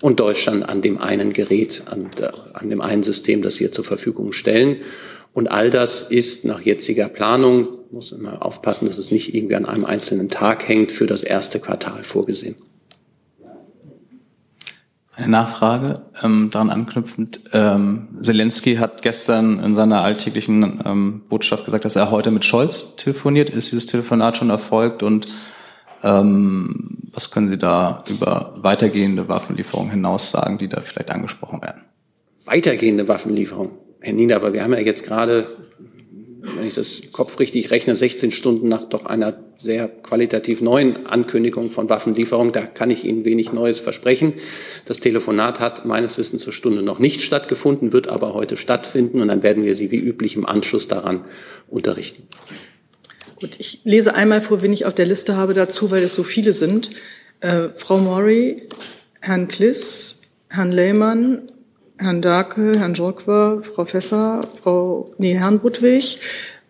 [0.00, 2.10] und Deutschland an dem einen Gerät, an,
[2.52, 4.78] an dem einen System, das wir zur Verfügung stellen.
[5.32, 9.66] Und all das ist nach jetziger Planung, muss immer aufpassen, dass es nicht irgendwie an
[9.66, 12.56] einem einzelnen Tag hängt, für das erste Quartal vorgesehen.
[15.18, 17.40] Eine Nachfrage ähm, daran anknüpfend.
[17.52, 22.94] Ähm, Zelensky hat gestern in seiner alltäglichen ähm, Botschaft gesagt, dass er heute mit Scholz
[22.94, 23.50] telefoniert.
[23.50, 25.26] Ist dieses Telefonat schon erfolgt und
[26.04, 31.82] ähm, was können Sie da über weitergehende Waffenlieferungen hinaus sagen, die da vielleicht angesprochen werden?
[32.44, 33.72] Weitergehende Waffenlieferungen?
[34.00, 35.48] Herr Nina, aber wir haben ja jetzt gerade
[36.56, 41.70] wenn ich das Kopf richtig rechne, 16 Stunden nach doch einer sehr qualitativ neuen Ankündigung
[41.70, 42.52] von Waffenlieferung.
[42.52, 44.34] Da kann ich Ihnen wenig Neues versprechen.
[44.84, 49.28] Das Telefonat hat meines Wissens zur Stunde noch nicht stattgefunden, wird aber heute stattfinden und
[49.28, 51.24] dann werden wir Sie wie üblich im Anschluss daran
[51.68, 52.22] unterrichten.
[53.36, 56.24] Gut, ich lese einmal vor, wen ich auf der Liste habe dazu, weil es so
[56.24, 56.90] viele sind.
[57.40, 58.62] Äh, Frau Mori,
[59.20, 61.50] Herrn Kliss, Herrn Lehmann,
[61.98, 66.20] Herrn Darke, Herrn Jorkwa, Frau Pfeffer, Frau, nee, Herrn Budwig,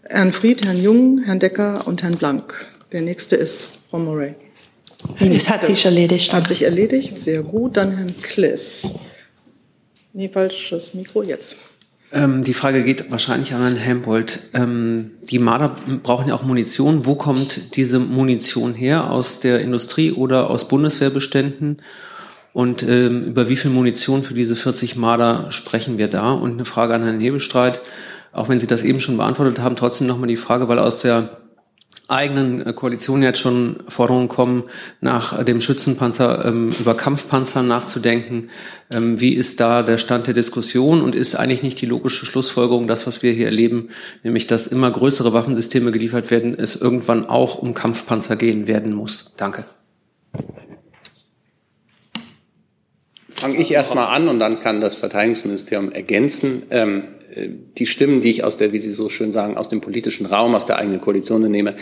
[0.02, 2.66] Herrn Fried, Herrn Jung, Herrn Decker und Herrn Blank.
[2.92, 4.34] Der nächste ist Frau Murray.
[5.18, 6.32] Es hat sich erledigt.
[6.32, 7.76] Hat sich erledigt, sehr gut.
[7.76, 8.94] Dann Herrn Kliss.
[10.12, 11.58] Nee, falsches Mikro, jetzt.
[12.10, 14.40] Ähm, die Frage geht wahrscheinlich an Herrn Helmbold.
[14.54, 17.04] Ähm, die Marder brauchen ja auch Munition.
[17.04, 19.10] Wo kommt diese Munition her?
[19.10, 21.82] Aus der Industrie oder aus Bundeswehrbeständen?
[22.58, 26.32] Und ähm, über wie viel Munition für diese 40 Marder sprechen wir da?
[26.32, 27.80] Und eine Frage an Herrn Hebelstreit,
[28.32, 31.38] auch wenn Sie das eben schon beantwortet haben, trotzdem nochmal die Frage, weil aus der
[32.08, 34.64] eigenen äh, Koalition jetzt schon Forderungen kommen,
[35.00, 38.50] nach dem Schützenpanzer ähm, über Kampfpanzer nachzudenken.
[38.92, 42.88] Ähm, wie ist da der Stand der Diskussion und ist eigentlich nicht die logische Schlussfolgerung,
[42.88, 43.90] das, was wir hier erleben,
[44.24, 49.32] nämlich dass immer größere Waffensysteme geliefert werden, es irgendwann auch um Kampfpanzer gehen werden muss?
[49.36, 49.64] Danke.
[53.40, 56.64] Fange ich erstmal an und dann kann das Verteidigungsministerium ergänzen.
[56.70, 57.04] Ähm,
[57.78, 60.56] die Stimmen, die ich aus der, wie Sie so schön sagen, aus dem politischen Raum,
[60.56, 61.76] aus der eigenen Koalition nehme,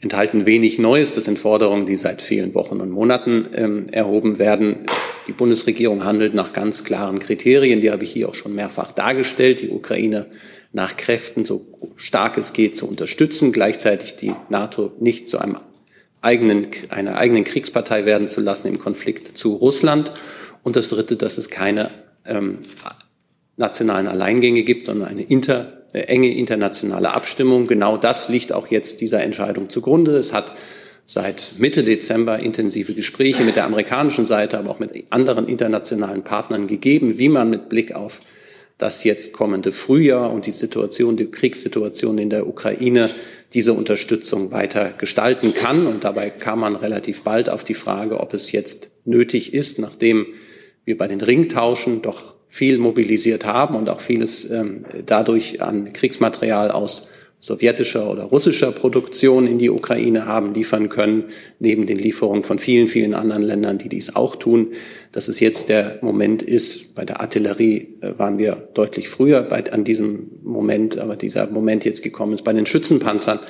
[0.00, 1.12] enthalten wenig Neues.
[1.12, 4.78] Das sind Forderungen, die seit vielen Wochen und Monaten ähm, erhoben werden.
[5.26, 7.82] Die Bundesregierung handelt nach ganz klaren Kriterien.
[7.82, 9.60] Die habe ich hier auch schon mehrfach dargestellt.
[9.60, 10.28] Die Ukraine
[10.72, 11.66] nach Kräften, so
[11.96, 15.58] stark es geht, zu unterstützen, gleichzeitig die NATO nicht zu einem
[16.22, 20.12] eigenen, einer eigenen Kriegspartei werden zu lassen im Konflikt zu Russland.
[20.62, 21.90] Und das Dritte, dass es keine
[22.26, 22.58] ähm,
[23.56, 27.66] nationalen Alleingänge gibt, sondern eine inter, äh, enge internationale Abstimmung.
[27.66, 30.16] Genau das liegt auch jetzt dieser Entscheidung zugrunde.
[30.16, 30.52] Es hat
[31.06, 36.66] seit Mitte Dezember intensive Gespräche mit der amerikanischen Seite, aber auch mit anderen internationalen Partnern
[36.66, 38.20] gegeben, wie man mit Blick auf
[38.78, 43.10] das jetzt kommende Frühjahr und die Situation, die Kriegssituation in der Ukraine
[43.52, 45.86] diese Unterstützung weiter gestalten kann.
[45.86, 50.26] Und dabei kam man relativ bald auf die Frage, ob es jetzt nötig ist, nachdem
[50.84, 56.70] wir bei den Ringtauschen doch viel mobilisiert haben und auch vieles ähm, dadurch an Kriegsmaterial
[56.70, 57.08] aus
[57.40, 61.24] sowjetischer oder russischer Produktion in die Ukraine haben liefern können,
[61.58, 64.72] neben den Lieferungen von vielen, vielen anderen Ländern, die dies auch tun.
[65.12, 69.72] Dass es jetzt der Moment ist, bei der Artillerie äh, waren wir deutlich früher bei,
[69.72, 73.40] an diesem Moment, aber dieser Moment jetzt gekommen ist, bei den Schützenpanzern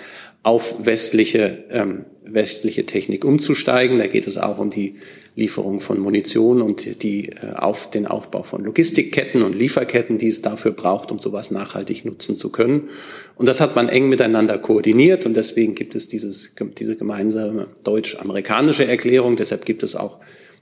[0.42, 3.98] auf westliche, ähm, westliche Technik umzusteigen.
[3.98, 4.96] Da geht es auch um die
[5.36, 10.42] Lieferung von Munition und die, äh, auf den Aufbau von Logistikketten und Lieferketten, die es
[10.42, 12.88] dafür braucht, um sowas nachhaltig nutzen zu können.
[13.36, 18.86] Und das hat man eng miteinander koordiniert und deswegen gibt es dieses, diese gemeinsame deutsch-amerikanische
[18.86, 19.36] Erklärung.
[19.36, 20.18] Deshalb gibt es auch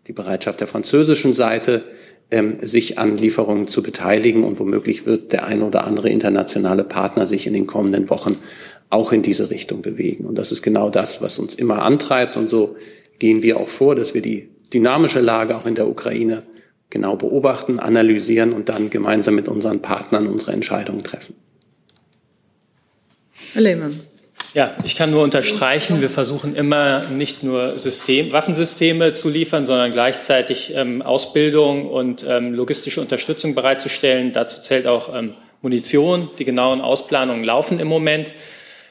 [0.07, 1.85] die Bereitschaft der französischen Seite,
[2.31, 7.27] ähm, sich an Lieferungen zu beteiligen und womöglich wird der ein oder andere internationale Partner
[7.27, 8.37] sich in den kommenden Wochen
[8.91, 10.25] auch in diese Richtung bewegen.
[10.25, 12.37] Und das ist genau das, was uns immer antreibt.
[12.37, 12.77] Und so
[13.19, 16.43] gehen wir auch vor, dass wir die dynamische Lage auch in der Ukraine
[16.91, 21.35] genau beobachten, analysieren und dann gemeinsam mit unseren Partnern unsere Entscheidungen treffen.
[23.53, 24.01] Herr Lehmann.
[24.55, 29.93] Ja, ich kann nur unterstreichen, wir versuchen immer nicht nur System, Waffensysteme zu liefern, sondern
[29.93, 34.33] gleichzeitig ähm, Ausbildung und ähm, logistische Unterstützung bereitzustellen.
[34.33, 36.31] Dazu zählt auch ähm, Munition.
[36.39, 38.33] Die genauen Ausplanungen laufen im Moment.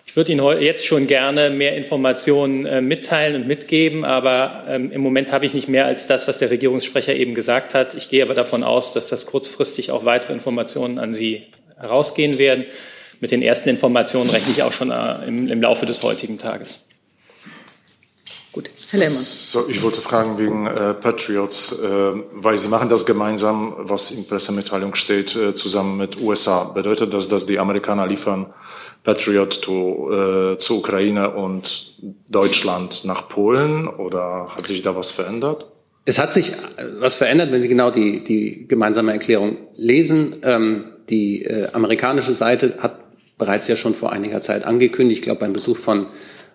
[0.08, 5.02] Ich würde Ihnen jetzt schon gerne mehr Informationen äh, mitteilen und mitgeben, aber ähm, im
[5.02, 7.94] Moment habe ich nicht mehr als das, was der Regierungssprecher eben gesagt hat.
[7.94, 11.44] Ich gehe aber davon aus, dass das kurzfristig auch weitere Informationen an Sie
[11.78, 12.66] herausgehen werden.
[13.20, 16.88] Mit den ersten Informationen rechne ich auch schon äh, im, im Laufe des heutigen Tages.
[18.54, 19.14] Gut, Herr Lehmann.
[19.14, 21.86] So, ich wollte fragen wegen äh, Patriots, äh,
[22.32, 26.64] weil Sie machen das gemeinsam, was in Pressemitteilung steht, äh, zusammen mit USA.
[26.64, 28.48] Bedeutet das, dass die Amerikaner liefern
[29.08, 31.94] Patriot to, äh, zur Ukraine und
[32.28, 35.66] Deutschland nach Polen oder hat sich da was verändert?
[36.04, 36.56] Es hat sich äh,
[37.00, 40.36] was verändert, wenn Sie genau die, die gemeinsame Erklärung lesen.
[40.44, 43.00] Ähm, die äh, amerikanische Seite hat
[43.38, 46.08] bereits ja schon vor einiger Zeit angekündigt, ich glaube beim Besuch von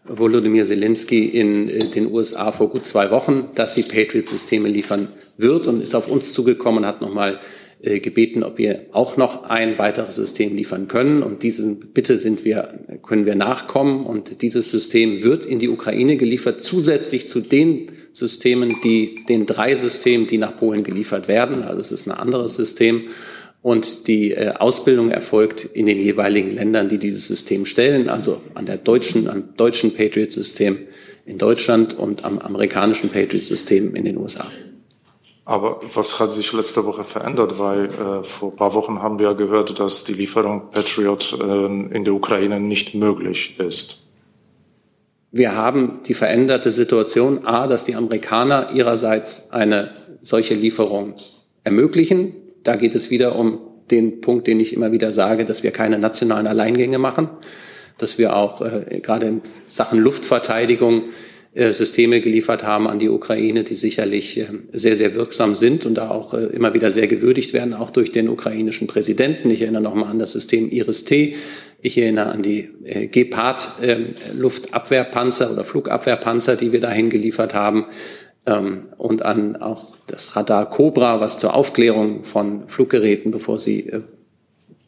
[0.04, 5.68] Volodymyr Zelensky in äh, den USA vor gut zwei Wochen, dass sie Patriot-Systeme liefern wird
[5.68, 7.40] und ist auf uns zugekommen und hat nochmal
[7.82, 11.22] äh, gebeten, ob wir auch noch ein weiteres System liefern können.
[11.22, 14.06] Und diesen Bitte sind wir, können wir nachkommen.
[14.06, 19.74] Und dieses System wird in die Ukraine geliefert, zusätzlich zu den Systemen, die, den drei
[19.74, 21.64] Systemen, die nach Polen geliefert werden.
[21.64, 23.08] Also es ist ein anderes System.
[23.62, 28.66] Und die äh, Ausbildung erfolgt in den jeweiligen Ländern, die dieses System stellen, also an
[28.66, 30.78] der deutschen, am deutschen Patriot-System
[31.26, 34.46] in Deutschland und am amerikanischen Patriot-System in den USA.
[35.44, 37.58] Aber was hat sich letzte Woche verändert?
[37.58, 42.04] Weil äh, vor ein paar Wochen haben wir gehört, dass die Lieferung Patriot äh, in
[42.04, 44.06] der Ukraine nicht möglich ist.
[45.32, 51.14] Wir haben die veränderte Situation, a, dass die Amerikaner ihrerseits eine solche Lieferung
[51.64, 52.36] ermöglichen.
[52.62, 53.58] Da geht es wieder um
[53.90, 57.28] den Punkt, den ich immer wieder sage, dass wir keine nationalen Alleingänge machen,
[57.98, 61.04] dass wir auch äh, gerade in Sachen Luftverteidigung
[61.54, 66.10] Systeme geliefert haben an die Ukraine, die sicherlich äh, sehr, sehr wirksam sind und da
[66.10, 69.50] auch äh, immer wieder sehr gewürdigt werden, auch durch den ukrainischen Präsidenten.
[69.50, 71.36] Ich erinnere nochmal an das System Iris-T.
[71.82, 72.70] Ich erinnere an die
[73.10, 73.72] Gepard
[74.34, 77.86] Luftabwehrpanzer oder Flugabwehrpanzer, die wir dahin geliefert haben.
[78.46, 83.90] Ähm, und an auch das Radar Cobra, was zur Aufklärung von Fluggeräten, bevor sie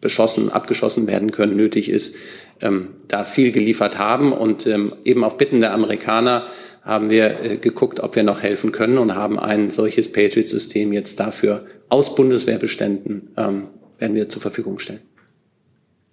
[0.05, 2.15] beschossen, abgeschossen werden können, nötig ist,
[2.63, 4.33] ähm, da viel geliefert haben.
[4.33, 6.47] Und ähm, eben auf Bitten der Amerikaner
[6.83, 11.19] haben wir äh, geguckt, ob wir noch helfen können und haben ein solches Patriot-System jetzt
[11.19, 15.01] dafür aus Bundeswehrbeständen ähm, werden wir zur Verfügung stellen.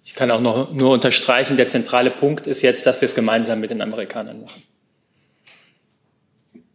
[0.04, 3.60] Ich kann auch noch nur unterstreichen, der zentrale Punkt ist jetzt, dass wir es gemeinsam
[3.60, 4.62] mit den Amerikanern machen.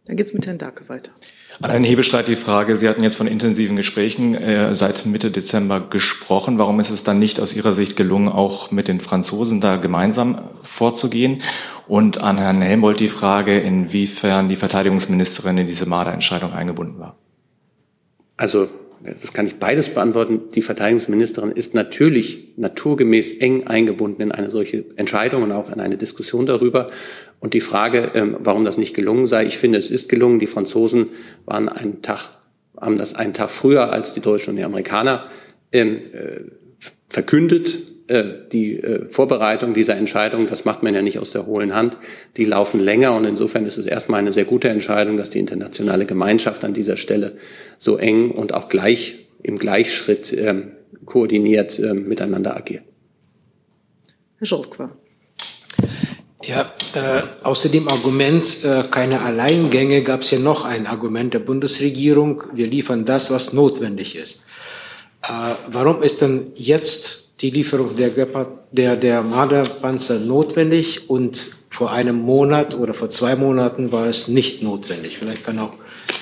[0.08, 1.12] Dann geht es mit Herrn Darke weiter.
[1.60, 5.80] An Herrn Hebestreit die Frage, Sie hatten jetzt von intensiven Gesprächen äh, seit Mitte Dezember
[5.80, 6.58] gesprochen.
[6.58, 10.40] Warum ist es dann nicht aus Ihrer Sicht gelungen, auch mit den Franzosen da gemeinsam
[10.62, 11.42] vorzugehen?
[11.86, 17.18] Und an Herrn Helmbold die Frage, inwiefern die Verteidigungsministerin in diese Marder-Entscheidung eingebunden war.
[18.38, 18.68] Also
[19.02, 20.42] das kann ich beides beantworten.
[20.54, 25.96] Die Verteidigungsministerin ist natürlich naturgemäß eng eingebunden in eine solche Entscheidung und auch in eine
[25.96, 26.88] Diskussion darüber.
[27.40, 30.38] Und die Frage, ähm, warum das nicht gelungen sei, ich finde, es ist gelungen.
[30.38, 31.10] Die Franzosen
[31.46, 32.30] waren einen Tag,
[32.76, 35.28] haben das einen Tag früher als die Deutschen und die Amerikaner
[35.72, 36.40] ähm, äh,
[37.08, 37.78] verkündet.
[38.08, 41.98] Äh, die äh, Vorbereitung dieser Entscheidung, das macht man ja nicht aus der hohlen Hand,
[42.38, 46.06] die laufen länger und insofern ist es erstmal eine sehr gute Entscheidung, dass die internationale
[46.06, 47.36] Gemeinschaft an dieser Stelle
[47.78, 50.72] so eng und auch gleich im Gleichschritt ähm,
[51.04, 52.84] koordiniert ähm, miteinander agiert.
[54.38, 54.96] Herr Schortquar.
[56.44, 61.40] Ja, äh, außer dem Argument äh, keine Alleingänge gab es ja noch ein Argument der
[61.40, 62.44] Bundesregierung.
[62.52, 64.40] Wir liefern das, was notwendig ist.
[65.22, 68.10] Äh, warum ist denn jetzt die Lieferung der,
[68.70, 74.62] der, der Marderpanzer notwendig und vor einem Monat oder vor zwei Monaten war es nicht
[74.62, 75.18] notwendig?
[75.18, 75.72] Vielleicht kann auch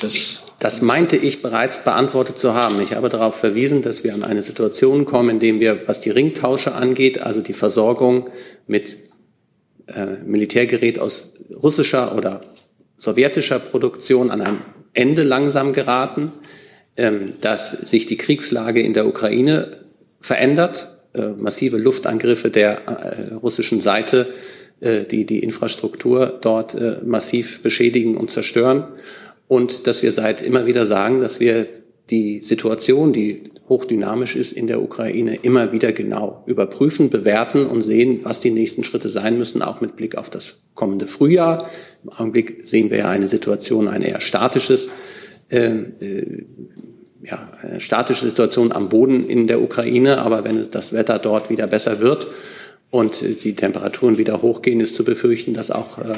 [0.00, 2.80] das das meinte ich bereits beantwortet zu haben.
[2.80, 6.10] Ich habe darauf verwiesen, dass wir an eine Situation kommen, in der wir, was die
[6.10, 8.30] Ringtausche angeht, also die Versorgung
[8.66, 8.96] mit
[9.86, 12.40] äh, Militärgerät aus russischer oder
[12.98, 14.58] sowjetischer Produktion an ein
[14.94, 16.32] Ende langsam geraten,
[16.96, 19.70] ähm, dass sich die Kriegslage in der Ukraine
[20.20, 24.28] verändert, äh, massive Luftangriffe der äh, russischen Seite,
[24.78, 28.84] die die Infrastruktur dort massiv beschädigen und zerstören.
[29.48, 31.66] Und dass wir seit immer wieder sagen, dass wir
[32.10, 38.20] die Situation, die hochdynamisch ist in der Ukraine, immer wieder genau überprüfen, bewerten und sehen,
[38.22, 41.68] was die nächsten Schritte sein müssen, auch mit Blick auf das kommende Frühjahr.
[42.04, 44.90] Im Augenblick sehen wir ja eine Situation, ein eher statisches,
[45.50, 46.44] äh, äh,
[47.24, 50.18] ja, eine statische Situation am Boden in der Ukraine.
[50.18, 52.28] Aber wenn das Wetter dort wieder besser wird
[52.90, 56.14] und die Temperaturen wieder hochgehen, ist zu befürchten, dass auch äh,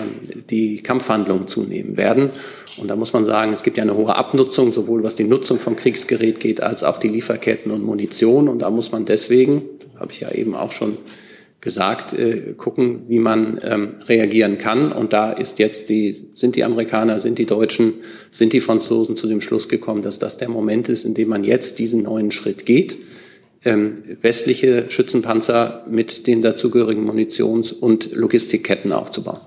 [0.50, 2.31] die Kampfhandlungen zunehmen werden.
[2.76, 5.59] Und da muss man sagen, es gibt ja eine hohe Abnutzung, sowohl was die Nutzung
[5.59, 8.48] von Kriegsgerät geht, als auch die Lieferketten und Munition.
[8.48, 9.62] Und da muss man deswegen,
[9.98, 10.98] habe ich ja eben auch schon
[11.61, 14.92] gesagt, äh, gucken, wie man ähm, reagieren kann.
[14.92, 17.94] Und da ist jetzt die, sind die Amerikaner, sind die Deutschen,
[18.31, 21.42] sind die Franzosen zu dem Schluss gekommen, dass das der Moment ist, in dem man
[21.42, 22.96] jetzt diesen neuen Schritt geht,
[23.64, 29.40] ähm, westliche Schützenpanzer mit den dazugehörigen Munitions- und Logistikketten aufzubauen.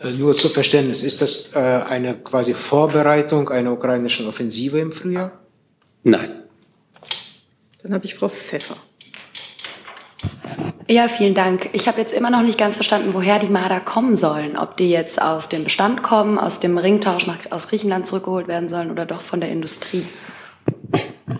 [0.00, 5.32] Äh, nur zu Verständnis, ist das äh, eine quasi Vorbereitung einer ukrainischen Offensive im Frühjahr?
[6.02, 6.30] Nein.
[7.82, 8.76] Dann habe ich Frau Pfeffer.
[10.88, 11.70] Ja, vielen Dank.
[11.72, 14.56] Ich habe jetzt immer noch nicht ganz verstanden, woher die Marder kommen sollen.
[14.56, 18.68] Ob die jetzt aus dem Bestand kommen, aus dem Ringtausch nach, aus Griechenland zurückgeholt werden
[18.68, 20.02] sollen oder doch von der Industrie.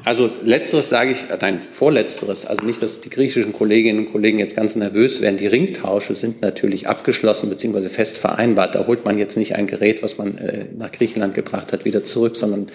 [0.04, 4.56] Also letzteres sage ich, nein, vorletzteres, also nicht, dass die griechischen Kolleginnen und Kollegen jetzt
[4.56, 5.36] ganz nervös werden.
[5.36, 7.88] Die Ringtausche sind natürlich abgeschlossen bzw.
[7.88, 8.74] fest vereinbart.
[8.74, 12.02] Da holt man jetzt nicht ein Gerät, was man äh, nach Griechenland gebracht hat, wieder
[12.02, 12.66] zurück, sondern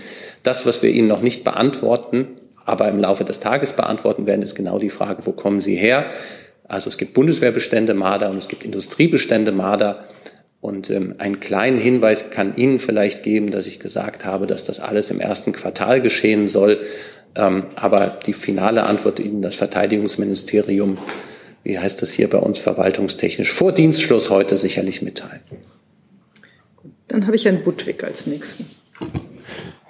[0.43, 2.27] das, was wir Ihnen noch nicht beantworten,
[2.65, 6.05] aber im Laufe des Tages beantworten werden, ist genau die Frage, wo kommen sie her?
[6.67, 10.05] Also es gibt Bundeswehrbestände Marder und es gibt Industriebestände Marder.
[10.65, 14.79] Und ähm, einen kleinen Hinweis kann Ihnen vielleicht geben, dass ich gesagt habe, dass das
[14.79, 16.79] alles im ersten Quartal geschehen soll.
[17.35, 20.97] Ähm, aber die finale Antwort Ihnen das Verteidigungsministerium,
[21.61, 25.41] wie heißt das hier bei uns verwaltungstechnisch, vor Dienstschluss heute sicherlich mitteilen.
[27.09, 28.65] Dann habe ich Herrn Budwig als nächsten.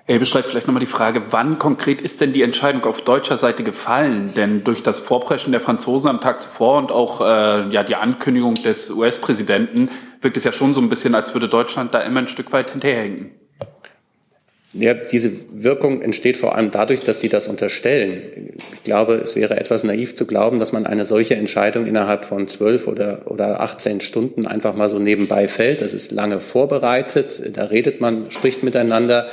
[0.07, 3.63] Herr beschreibt vielleicht nochmal die Frage, wann konkret ist denn die Entscheidung auf deutscher Seite
[3.63, 4.33] gefallen?
[4.35, 8.55] Denn durch das Vorpreschen der Franzosen am Tag zuvor und auch äh, ja die Ankündigung
[8.55, 9.89] des US-Präsidenten
[10.25, 12.71] wirkt es ja schon so ein bisschen, als würde Deutschland da immer ein Stück weit
[12.71, 13.31] hinterherhinken.
[14.73, 18.51] Ja, diese Wirkung entsteht vor allem dadurch, dass Sie das unterstellen.
[18.73, 22.49] Ich glaube, es wäre etwas naiv zu glauben, dass man eine solche Entscheidung innerhalb von
[22.49, 25.79] zwölf oder, oder 18 Stunden einfach mal so nebenbei fällt.
[25.79, 27.55] Das ist lange vorbereitet.
[27.55, 29.29] Da redet man, spricht miteinander.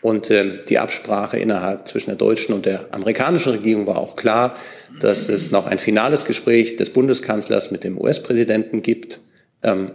[0.00, 4.54] Und äh, die Absprache innerhalb zwischen der deutschen und der amerikanischen Regierung war auch klar,
[5.00, 9.20] dass es noch ein finales Gespräch des Bundeskanzlers mit dem US-Präsidenten gibt,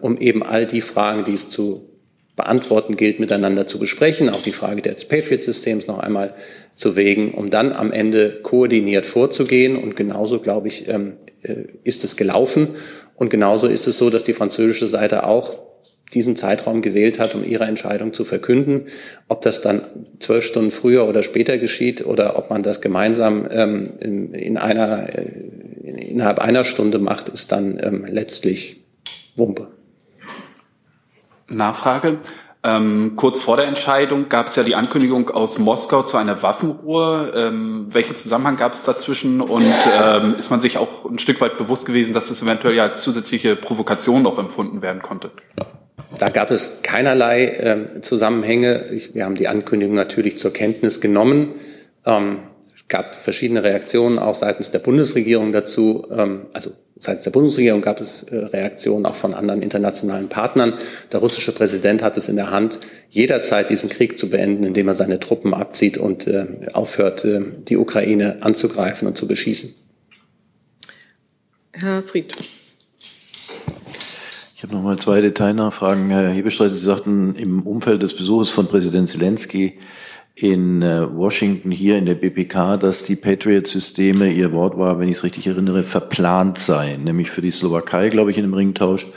[0.02, 1.90] um eben all die Fragen, die es zu
[2.40, 6.34] beantworten gilt, miteinander zu besprechen, auch die Frage des Patriot-Systems noch einmal
[6.74, 9.76] zu wägen, um dann am Ende koordiniert vorzugehen.
[9.76, 12.70] Und genauso, glaube ich, ähm, äh, ist es gelaufen.
[13.16, 15.58] Und genauso ist es so, dass die französische Seite auch
[16.14, 18.86] diesen Zeitraum gewählt hat, um ihre Entscheidung zu verkünden.
[19.28, 19.82] Ob das dann
[20.20, 25.10] zwölf Stunden früher oder später geschieht oder ob man das gemeinsam ähm, in, in, einer,
[25.14, 28.79] äh, innerhalb einer Stunde macht, ist dann ähm, letztlich
[29.40, 29.70] Wumpe.
[31.48, 32.20] Nachfrage.
[32.62, 37.32] Ähm, kurz vor der Entscheidung gab es ja die Ankündigung aus Moskau zu einer Waffenruhe.
[37.34, 39.66] Ähm, welchen Zusammenhang gab es dazwischen und
[40.04, 43.02] ähm, ist man sich auch ein Stück weit bewusst gewesen, dass es eventuell ja als
[43.02, 45.32] zusätzliche Provokation auch empfunden werden konnte?
[46.18, 48.88] Da gab es keinerlei äh, Zusammenhänge.
[48.92, 51.54] Ich, wir haben die Ankündigung natürlich zur Kenntnis genommen.
[52.06, 52.40] Ähm,
[52.90, 56.08] gab verschiedene Reaktionen auch seitens der Bundesregierung dazu.
[56.12, 60.74] Ähm, also seitens der Bundesregierung gab es äh, Reaktionen auch von anderen internationalen Partnern.
[61.12, 64.96] Der russische Präsident hat es in der Hand, jederzeit diesen Krieg zu beenden, indem er
[64.96, 69.74] seine Truppen abzieht und äh, aufhört, äh, die Ukraine anzugreifen und zu beschießen.
[71.74, 72.36] Herr Fried.
[74.58, 76.10] Ich habe noch mal zwei Detailnachfragen.
[76.10, 79.80] Herr Hebestreit, Sie sagten im Umfeld des Besuches von Präsident Zelensky
[80.42, 85.18] in äh, Washington hier in der BPK, dass die Patriot-Systeme, Ihr Wort war, wenn ich
[85.18, 89.08] es richtig erinnere, verplant seien, nämlich für die Slowakei, glaube ich, in dem Ringtausch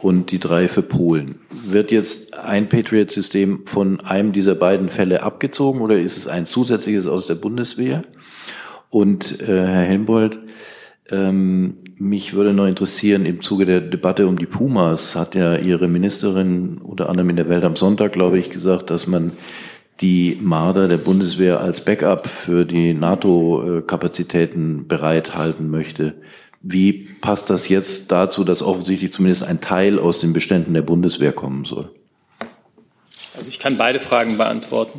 [0.00, 1.36] und die drei für Polen.
[1.50, 7.06] Wird jetzt ein Patriot-System von einem dieser beiden Fälle abgezogen oder ist es ein zusätzliches
[7.06, 8.02] aus der Bundeswehr?
[8.88, 10.38] Und äh, Herr Helmbold,
[11.10, 15.86] ähm, mich würde noch interessieren, im Zuge der Debatte um die Pumas hat ja Ihre
[15.86, 19.32] Ministerin unter anderem in der Welt am Sonntag, glaube ich, gesagt, dass man
[20.02, 26.14] die Marder der Bundeswehr als Backup für die NATO-Kapazitäten bereithalten möchte.
[26.60, 31.32] Wie passt das jetzt dazu, dass offensichtlich zumindest ein Teil aus den Beständen der Bundeswehr
[31.32, 31.90] kommen soll?
[33.36, 34.98] Also ich kann beide Fragen beantworten.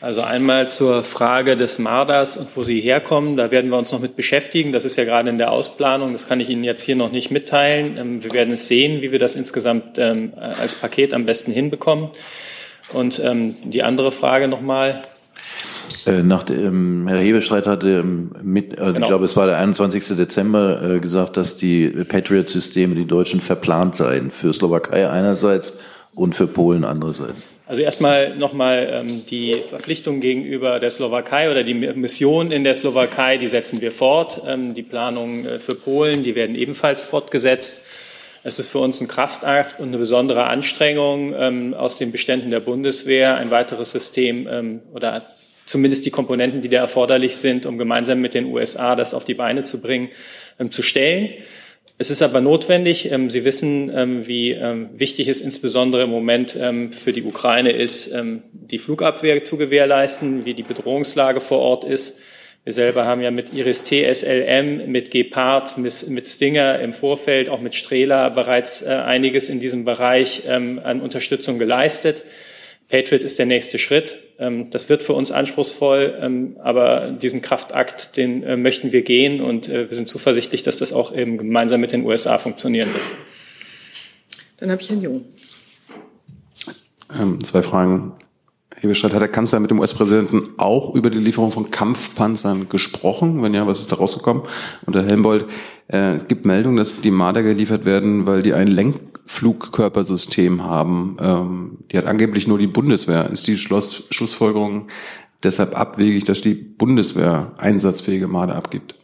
[0.00, 3.36] Also einmal zur Frage des Marders und wo sie herkommen.
[3.36, 4.72] Da werden wir uns noch mit beschäftigen.
[4.72, 6.12] Das ist ja gerade in der Ausplanung.
[6.14, 7.98] Das kann ich Ihnen jetzt hier noch nicht mitteilen.
[7.98, 12.08] Ähm, wir werden es sehen, wie wir das insgesamt ähm, als Paket am besten hinbekommen.
[12.92, 15.02] Und ähm, die andere Frage nochmal.
[16.06, 19.04] Äh, nach dem, Herr Hebestreit hatte mit, also genau.
[19.04, 20.16] ich glaube, es war der 21.
[20.16, 25.76] Dezember äh, gesagt, dass die Patriot-Systeme, die Deutschen, verplant seien für Slowakei einerseits
[26.14, 27.46] und für Polen andererseits.
[27.66, 33.36] Also erstmal nochmal ähm, die Verpflichtung gegenüber der Slowakei oder die Mission in der Slowakei,
[33.36, 34.42] die setzen wir fort.
[34.44, 37.86] Ähm, die Planungen äh, für Polen, die werden ebenfalls fortgesetzt.
[38.42, 42.60] Es ist für uns ein Kraftakt und eine besondere Anstrengung, ähm, aus den Beständen der
[42.60, 45.26] Bundeswehr ein weiteres System ähm, oder
[45.66, 49.34] zumindest die Komponenten, die da erforderlich sind, um gemeinsam mit den USA das auf die
[49.34, 50.08] Beine zu bringen,
[50.58, 51.30] ähm, zu stellen.
[51.98, 53.12] Es ist aber notwendig.
[53.12, 56.52] Ähm, Sie wissen, ähm, wie ähm, wichtig es insbesondere im Moment
[56.92, 58.14] für die Ukraine ist,
[58.52, 62.18] die Flugabwehr zu gewährleisten, wie die Bedrohungslage vor Ort ist.
[62.64, 67.74] Wir selber haben ja mit Iris-T, SLM, mit Gepard, mit Stinger im Vorfeld, auch mit
[67.74, 72.24] Strehler bereits äh, einiges in diesem Bereich an Unterstützung geleistet.
[72.90, 74.18] Patriot ist der nächste Schritt.
[74.38, 79.40] Ähm, das wird für uns anspruchsvoll, ähm, aber diesen Kraftakt, den äh, möchten wir gehen
[79.40, 83.04] und äh, wir sind zuversichtlich, dass das auch eben gemeinsam mit den USA funktionieren wird.
[84.58, 85.24] Dann habe ich Herrn Jung.
[87.18, 88.12] Ähm, zwei Fragen.
[88.76, 93.42] Hebestreit, hat der Kanzler mit dem US-Präsidenten auch über die Lieferung von Kampfpanzern gesprochen?
[93.42, 94.44] Wenn ja, was ist da rausgekommen?
[94.86, 95.46] Und Herr Helmbold,
[95.88, 101.16] äh, gibt Meldung, dass die Marder geliefert werden, weil die ein Lenkflugkörpersystem haben.
[101.20, 103.28] Ähm, die hat angeblich nur die Bundeswehr.
[103.30, 104.86] Ist die Schluss, Schlussfolgerung
[105.42, 108.94] deshalb abwegig, dass die Bundeswehr einsatzfähige Marder abgibt?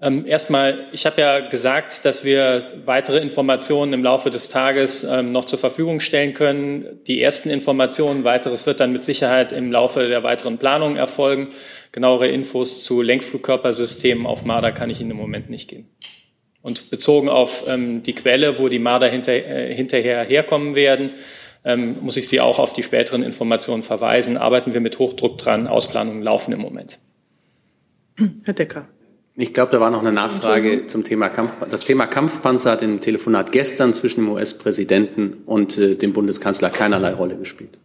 [0.00, 5.32] Ähm, erstmal, ich habe ja gesagt, dass wir weitere Informationen im Laufe des Tages ähm,
[5.32, 7.00] noch zur Verfügung stellen können.
[7.08, 11.48] Die ersten Informationen, weiteres wird dann mit Sicherheit im Laufe der weiteren Planung erfolgen.
[11.90, 15.88] Genauere Infos zu Lenkflugkörpersystemen auf Marder kann ich Ihnen im Moment nicht geben.
[16.62, 21.12] Und bezogen auf ähm, die Quelle, wo die Marder hinter, äh, hinterher herkommen werden,
[21.64, 24.36] ähm, muss ich Sie auch auf die späteren Informationen verweisen.
[24.36, 25.66] Arbeiten wir mit Hochdruck dran.
[25.66, 27.00] Ausplanungen laufen im Moment.
[28.44, 28.88] Herr Decker.
[29.40, 31.70] Ich glaube, da war noch eine Nachfrage zum Thema Kampfpanzer.
[31.70, 37.12] Das Thema Kampfpanzer hat im Telefonat gestern zwischen dem US-Präsidenten und äh, dem Bundeskanzler keinerlei
[37.12, 37.78] Rolle gespielt.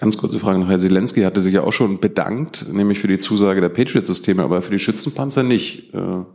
[0.00, 0.68] Ganz kurze Frage noch.
[0.68, 4.62] Herr Zelensky hatte sich ja auch schon bedankt, nämlich für die Zusage der Patriot-Systeme, aber
[4.62, 5.94] für die Schützenpanzer nicht.
[5.94, 6.26] Äh, haben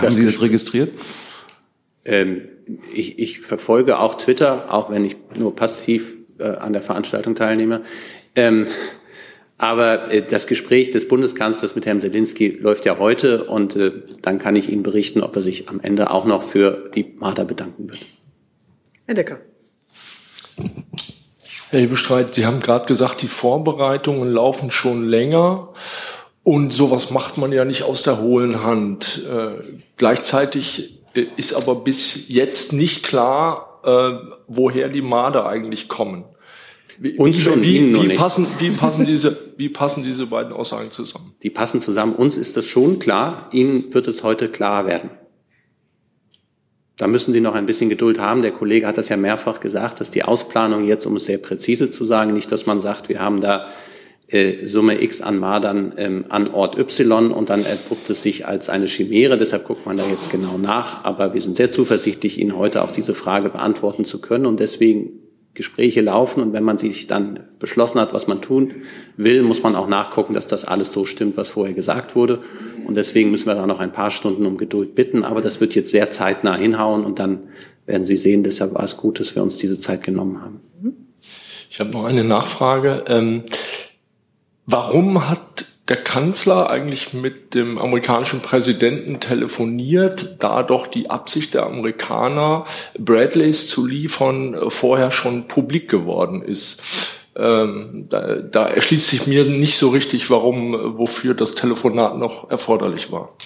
[0.00, 0.90] das Sie das registriert?
[2.06, 2.48] Ähm,
[2.94, 7.82] ich, ich verfolge auch Twitter, auch wenn ich nur passiv äh, an der Veranstaltung teilnehme.
[8.34, 8.68] Ähm,
[9.64, 14.38] aber äh, das Gespräch des Bundeskanzlers mit Herrn Selinski läuft ja heute und äh, dann
[14.38, 17.88] kann ich Ihnen berichten, ob er sich am Ende auch noch für die Marder bedanken
[17.88, 18.00] wird.
[19.06, 19.38] Herr Decker.
[21.70, 25.70] Herr Hebestreit, Sie haben gerade gesagt, die Vorbereitungen laufen schon länger.
[26.42, 29.24] Und sowas macht man ja nicht aus der hohlen Hand.
[29.26, 34.12] Äh, gleichzeitig äh, ist aber bis jetzt nicht klar, äh,
[34.46, 36.24] woher die Marder eigentlich kommen.
[36.98, 40.90] Wie, Uns schon, wie, Ihnen wie, passen, wie, passen diese, wie passen diese beiden Aussagen
[40.92, 41.34] zusammen?
[41.42, 42.14] Die passen zusammen.
[42.14, 43.48] Uns ist das schon klar.
[43.52, 45.10] Ihnen wird es heute klar werden.
[46.96, 48.42] Da müssen Sie noch ein bisschen Geduld haben.
[48.42, 51.90] Der Kollege hat das ja mehrfach gesagt, dass die Ausplanung jetzt, um es sehr präzise
[51.90, 53.68] zu sagen, nicht, dass man sagt, wir haben da
[54.28, 58.68] äh, Summe X an Madern ähm, an Ort Y und dann entpuppt es sich als
[58.68, 59.36] eine Chimäre.
[59.36, 61.04] Deshalb guckt man da jetzt genau nach.
[61.04, 64.46] Aber wir sind sehr zuversichtlich, Ihnen heute auch diese Frage beantworten zu können.
[64.46, 65.23] Und deswegen
[65.54, 66.40] Gespräche laufen.
[66.40, 68.74] Und wenn man sich dann beschlossen hat, was man tun
[69.16, 72.40] will, muss man auch nachgucken, dass das alles so stimmt, was vorher gesagt wurde.
[72.86, 75.24] Und deswegen müssen wir da noch ein paar Stunden um Geduld bitten.
[75.24, 77.44] Aber das wird jetzt sehr zeitnah hinhauen und dann
[77.86, 80.60] werden Sie sehen, deshalb war es gut, dass wir uns diese Zeit genommen haben.
[81.70, 83.04] Ich habe noch eine Nachfrage.
[83.08, 83.42] Ähm,
[84.66, 91.66] warum hat der Kanzler eigentlich mit dem amerikanischen Präsidenten telefoniert, da doch die Absicht der
[91.66, 92.64] Amerikaner,
[92.98, 96.82] Bradleys zu liefern, vorher schon publik geworden ist?
[97.36, 103.12] Ähm, da, da erschließt sich mir nicht so richtig, warum, wofür das Telefonat noch erforderlich
[103.12, 103.36] war.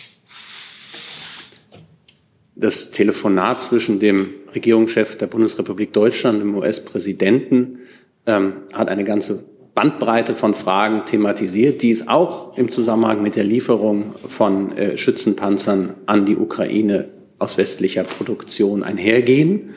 [2.55, 7.81] Das Telefonat zwischen dem Regierungschef der Bundesrepublik Deutschland und dem US-Präsidenten
[8.27, 9.45] ähm, hat eine ganze
[9.79, 15.95] Bandbreite von Fragen thematisiert, die es auch im Zusammenhang mit der Lieferung von äh, Schützenpanzern
[16.05, 19.75] an die Ukraine aus westlicher Produktion einhergehen.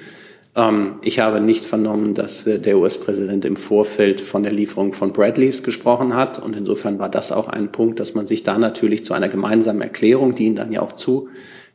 [0.56, 5.14] Ähm, ich habe nicht vernommen, dass äh, der US-Präsident im Vorfeld von der Lieferung von
[5.14, 6.44] Bradleys gesprochen hat.
[6.44, 9.82] Und insofern war das auch ein Punkt, dass man sich da natürlich zu einer gemeinsamen
[9.82, 11.30] Erklärung, die ihn dann ja auch zu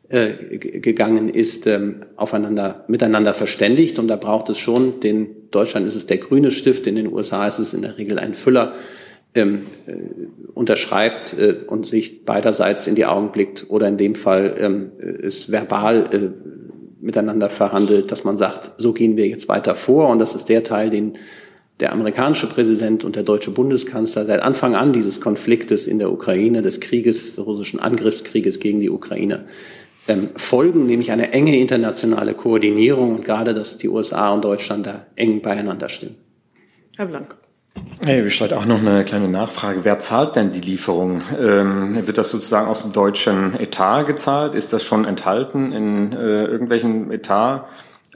[0.08, 3.98] gegangen ist, ähm, aufeinander, miteinander verständigt.
[3.98, 7.46] Und da braucht es schon den, Deutschland ist es der grüne Stift, in den USA
[7.46, 8.74] ist es in der Regel ein Füller,
[9.34, 9.92] ähm, äh,
[10.54, 15.50] unterschreibt äh, und sich beiderseits in die Augen blickt oder in dem Fall ähm, ist
[15.50, 20.08] verbal äh, miteinander verhandelt, dass man sagt, so gehen wir jetzt weiter vor.
[20.08, 21.14] Und das ist der Teil, den
[21.80, 26.62] der amerikanische Präsident und der deutsche Bundeskanzler seit Anfang an dieses Konfliktes in der Ukraine,
[26.62, 29.44] des Krieges, des russischen Angriffskrieges gegen die Ukraine,
[30.08, 35.06] ähm, folgen, nämlich eine enge internationale Koordinierung und gerade, dass die USA und Deutschland da
[35.16, 36.16] eng beieinander stehen.
[36.96, 37.36] Herr Blank.
[38.04, 39.84] Hey, ich stelle auch noch eine kleine Nachfrage.
[39.84, 41.22] Wer zahlt denn die Lieferung?
[41.38, 44.54] Ähm, wird das sozusagen aus dem deutschen Etat gezahlt?
[44.54, 47.66] Ist das schon enthalten in äh, irgendwelchen Etat?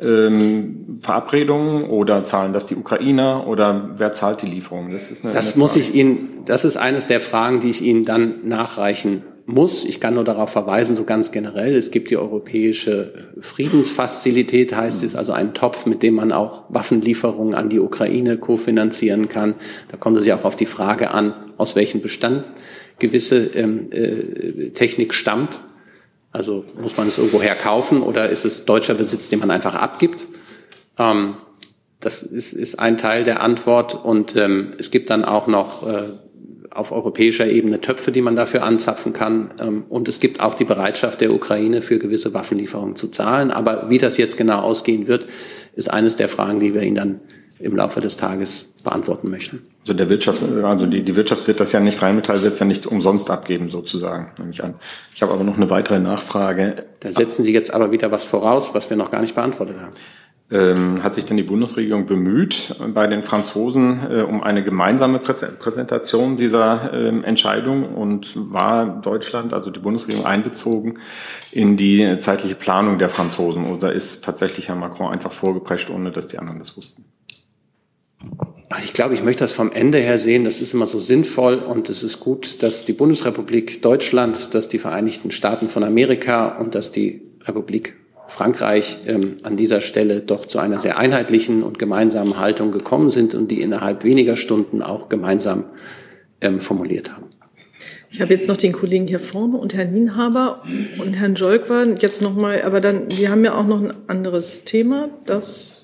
[0.01, 4.93] Ähm, Verabredungen oder zahlen das die Ukrainer oder wer zahlt die Lieferung?
[4.93, 7.82] Das ist eine, Das eine muss ich Ihnen, das ist eines der Fragen, die ich
[7.82, 9.84] Ihnen dann nachreichen muss.
[9.84, 11.74] Ich kann nur darauf verweisen, so ganz generell.
[11.74, 17.55] Es gibt die europäische Friedensfazilität, heißt es, also ein Topf, mit dem man auch Waffenlieferungen
[17.55, 19.55] an die Ukraine kofinanzieren kann.
[19.88, 22.44] Da kommt es ja auch auf die Frage an, aus welchem Bestand
[22.98, 25.61] gewisse ähm, äh, Technik stammt.
[26.32, 30.28] Also muss man es irgendwoher kaufen oder ist es deutscher Besitz, den man einfach abgibt?
[30.98, 31.34] Ähm,
[32.01, 33.94] das ist, ist ein Teil der Antwort.
[33.94, 36.09] Und ähm, es gibt dann auch noch äh,
[36.70, 39.50] auf europäischer Ebene Töpfe, die man dafür anzapfen kann.
[39.60, 43.50] Ähm, und es gibt auch die Bereitschaft der Ukraine, für gewisse Waffenlieferungen zu zahlen.
[43.50, 45.26] Aber wie das jetzt genau ausgehen wird,
[45.74, 47.20] ist eines der Fragen, die wir Ihnen dann
[47.58, 49.62] im Laufe des Tages beantworten möchten.
[49.82, 52.66] Also der Wirtschaft, also die, die Wirtschaft wird das ja nicht, Rheinmetall wird es ja
[52.66, 54.74] nicht umsonst abgeben, sozusagen, nehme ich an.
[55.14, 56.84] Ich habe aber noch eine weitere Nachfrage.
[57.00, 59.92] Da setzen Sie jetzt aber wieder was voraus, was wir noch gar nicht beantwortet haben.
[60.53, 65.34] Ähm, hat sich denn die Bundesregierung bemüht bei den Franzosen äh, um eine gemeinsame Prä
[65.34, 70.98] Präsentation dieser ähm, Entscheidung und war Deutschland, also die Bundesregierung, einbezogen
[71.53, 76.26] in die zeitliche Planung der Franzosen oder ist tatsächlich Herr Macron einfach vorgeprescht, ohne dass
[76.26, 77.05] die anderen das wussten?
[78.82, 80.44] Ich glaube, ich möchte das vom Ende her sehen.
[80.44, 84.78] Das ist immer so sinnvoll und es ist gut, dass die Bundesrepublik Deutschland, dass die
[84.80, 87.99] Vereinigten Staaten von Amerika und dass die Republik
[88.30, 93.34] Frankreich ähm, an dieser Stelle doch zu einer sehr einheitlichen und gemeinsamen Haltung gekommen sind
[93.34, 95.64] und die innerhalb weniger Stunden auch gemeinsam
[96.40, 97.26] ähm, formuliert haben.
[98.12, 100.64] Ich habe jetzt noch den Kollegen hier vorne und Herrn Nienhaber
[100.98, 101.84] und Herrn Jolkwa.
[101.98, 105.80] Jetzt noch mal, aber dann, wir haben ja auch noch ein anderes Thema, das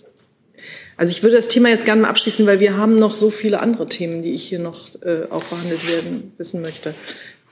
[0.97, 3.61] also ich würde das Thema jetzt gerne mal abschließen, weil wir haben noch so viele
[3.61, 6.95] andere Themen, die ich hier noch äh, auch behandelt werden wissen möchte.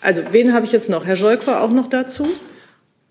[0.01, 1.05] Also wen habe ich jetzt noch?
[1.05, 2.27] Herr Jolkwa auch noch dazu?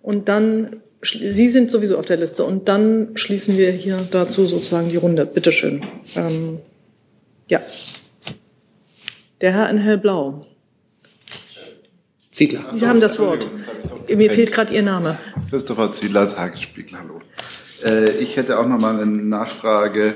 [0.01, 2.43] Und dann, Sie sind sowieso auf der Liste.
[2.43, 5.25] Und dann schließen wir hier dazu sozusagen die Runde.
[5.25, 5.85] Bitteschön.
[6.15, 6.59] Ähm,
[7.49, 7.61] ja.
[9.41, 10.45] Der Herr in hellblau.
[12.31, 12.65] Ziegler.
[12.73, 13.47] Sie haben das Wort.
[14.09, 15.19] Mir fehlt gerade Ihr Name.
[15.49, 17.21] Christopher Ziedler, Tagesspiegel, hallo.
[17.85, 20.15] Äh, ich hätte auch noch mal eine Nachfrage.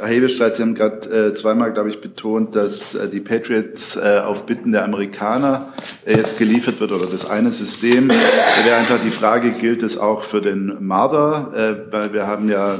[0.00, 4.20] Herr Hebestreit, Sie haben gerade äh, zweimal, glaube ich, betont, dass äh, die Patriots äh,
[4.24, 5.72] auf Bitten der Amerikaner
[6.04, 8.08] äh, jetzt geliefert wird oder das eine System.
[8.08, 11.52] Da wäre einfach die Frage, gilt es auch für den Marder?
[11.54, 12.78] Äh, weil wir haben ja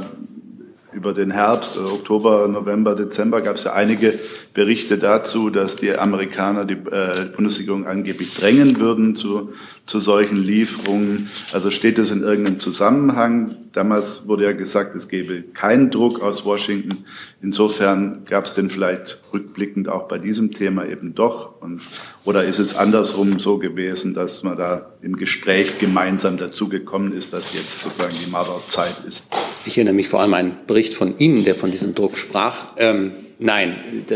[0.91, 4.13] über den Herbst, Oktober, November, Dezember gab es ja einige
[4.53, 9.53] Berichte dazu, dass die Amerikaner die äh, Bundesregierung angeblich drängen würden zu,
[9.85, 11.29] zu solchen Lieferungen.
[11.51, 13.55] Also steht das in irgendeinem Zusammenhang?
[13.73, 17.05] Damals wurde ja gesagt, es gebe keinen Druck aus Washington.
[17.41, 21.61] Insofern gab es denn vielleicht rückblickend auch bei diesem Thema eben doch.
[21.61, 21.81] Und,
[22.25, 27.33] oder ist es andersrum so gewesen, dass man da im Gespräch gemeinsam dazu gekommen ist,
[27.33, 29.27] dass jetzt sozusagen die Marder-Zeit ist?
[29.65, 32.73] Ich erinnere mich vor allem an einen Bericht von Ihnen, der von diesem Druck sprach.
[32.77, 33.75] Ähm, nein,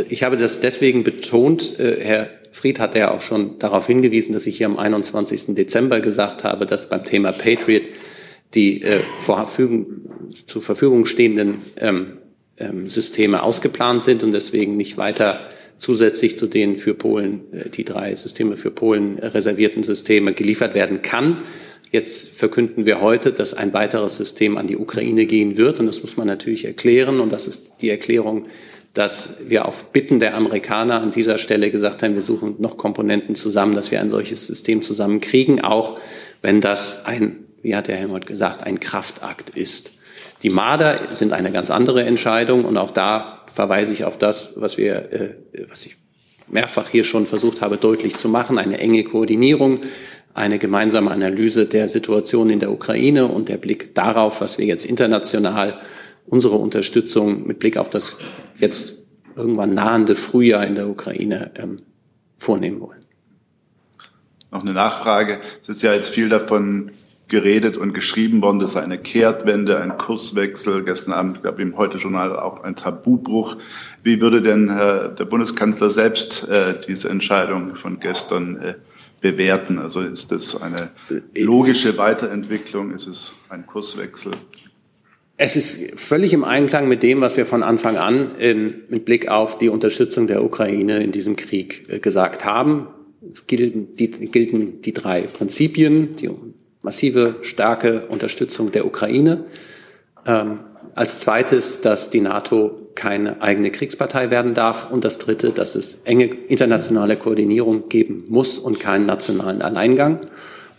[0.10, 1.80] ich habe das deswegen betont.
[1.80, 5.56] Äh, Herr Fried hat ja auch schon darauf hingewiesen, dass ich hier am 21.
[5.56, 7.84] Dezember gesagt habe, dass beim Thema Patriot
[8.54, 9.02] die äh,
[10.46, 12.18] zur Verfügung stehenden ähm,
[12.58, 15.40] ähm, Systeme ausgeplant sind und deswegen nicht weiter
[15.78, 21.02] zusätzlich zu den für Polen, äh, die drei Systeme für Polen reservierten Systeme geliefert werden
[21.02, 21.40] kann.
[21.92, 25.80] Jetzt verkünden wir heute, dass ein weiteres System an die Ukraine gehen wird.
[25.80, 27.20] Und das muss man natürlich erklären.
[27.20, 28.46] Und das ist die Erklärung,
[28.94, 33.36] dass wir auf Bitten der Amerikaner an dieser Stelle gesagt haben, wir suchen noch Komponenten
[33.36, 36.00] zusammen, dass wir ein solches System zusammenkriegen, auch
[36.41, 39.94] wenn das ein, wie hat der Helmut gesagt, ein Kraftakt ist.
[40.44, 44.78] Die Marder sind eine ganz andere Entscheidung und auch da verweise ich auf das, was
[44.78, 45.36] wir, äh,
[45.70, 45.96] was ich
[46.48, 49.80] mehrfach hier schon versucht habe deutlich zu machen, eine enge Koordinierung
[50.34, 54.86] eine gemeinsame Analyse der Situation in der Ukraine und der Blick darauf, was wir jetzt
[54.86, 55.80] international
[56.26, 58.18] unsere Unterstützung mit Blick auf das
[58.58, 59.00] jetzt
[59.36, 61.82] irgendwann nahende Frühjahr in der Ukraine ähm,
[62.38, 63.04] vornehmen wollen.
[64.52, 65.40] Noch eine Nachfrage.
[65.62, 66.92] Es ist ja jetzt viel davon
[67.28, 72.38] geredet und geschrieben worden, dass eine Kehrtwende, ein Kurswechsel, gestern Abend, glaube ich, im Heute-Journal
[72.38, 73.58] auch ein Tabubruch.
[74.04, 78.76] Wie würde denn Herr, der Bundeskanzler selbst äh, diese Entscheidung von gestern äh,
[79.22, 79.80] bewerten?
[79.80, 80.92] Also ist das eine
[81.36, 82.94] logische Weiterentwicklung?
[82.94, 84.34] Ist es ein Kurswechsel?
[85.46, 89.28] Es ist völlig im Einklang mit dem, was wir von Anfang an ähm, mit Blick
[89.28, 92.88] auf die Unterstützung der Ukraine in diesem Krieg äh, gesagt haben.
[93.30, 96.30] Es gelten die, gelten die drei Prinzipien, die
[96.82, 99.44] massive, starke Unterstützung der Ukraine.
[100.26, 100.60] Ähm,
[100.96, 104.89] als zweites, dass die NATO keine eigene Kriegspartei werden darf.
[104.89, 110.22] Und das Dritte, dass es enge internationale Koordinierung geben muss und keinen nationalen Alleingang.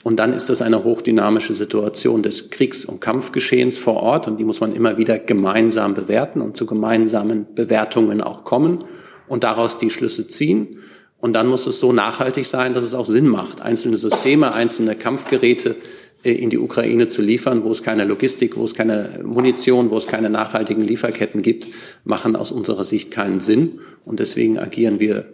[0.05, 4.29] Und dann ist das eine hochdynamische Situation des Kriegs- und Kampfgeschehens vor Ort.
[4.29, 8.85] Und die muss man immer wieder gemeinsam bewerten und zu gemeinsamen Bewertungen auch kommen
[9.29, 10.77] und daraus die Schlüsse ziehen.
[11.19, 14.95] Und dann muss es so nachhaltig sein, dass es auch Sinn macht, einzelne Systeme, einzelne
[14.95, 15.77] Kampfgeräte
[16.23, 19.97] äh, in die Ukraine zu liefern, wo es keine Logistik, wo es keine Munition, wo
[19.97, 21.69] es keine nachhaltigen Lieferketten gibt,
[22.05, 23.81] machen aus unserer Sicht keinen Sinn.
[24.05, 25.25] Und deswegen agieren wir,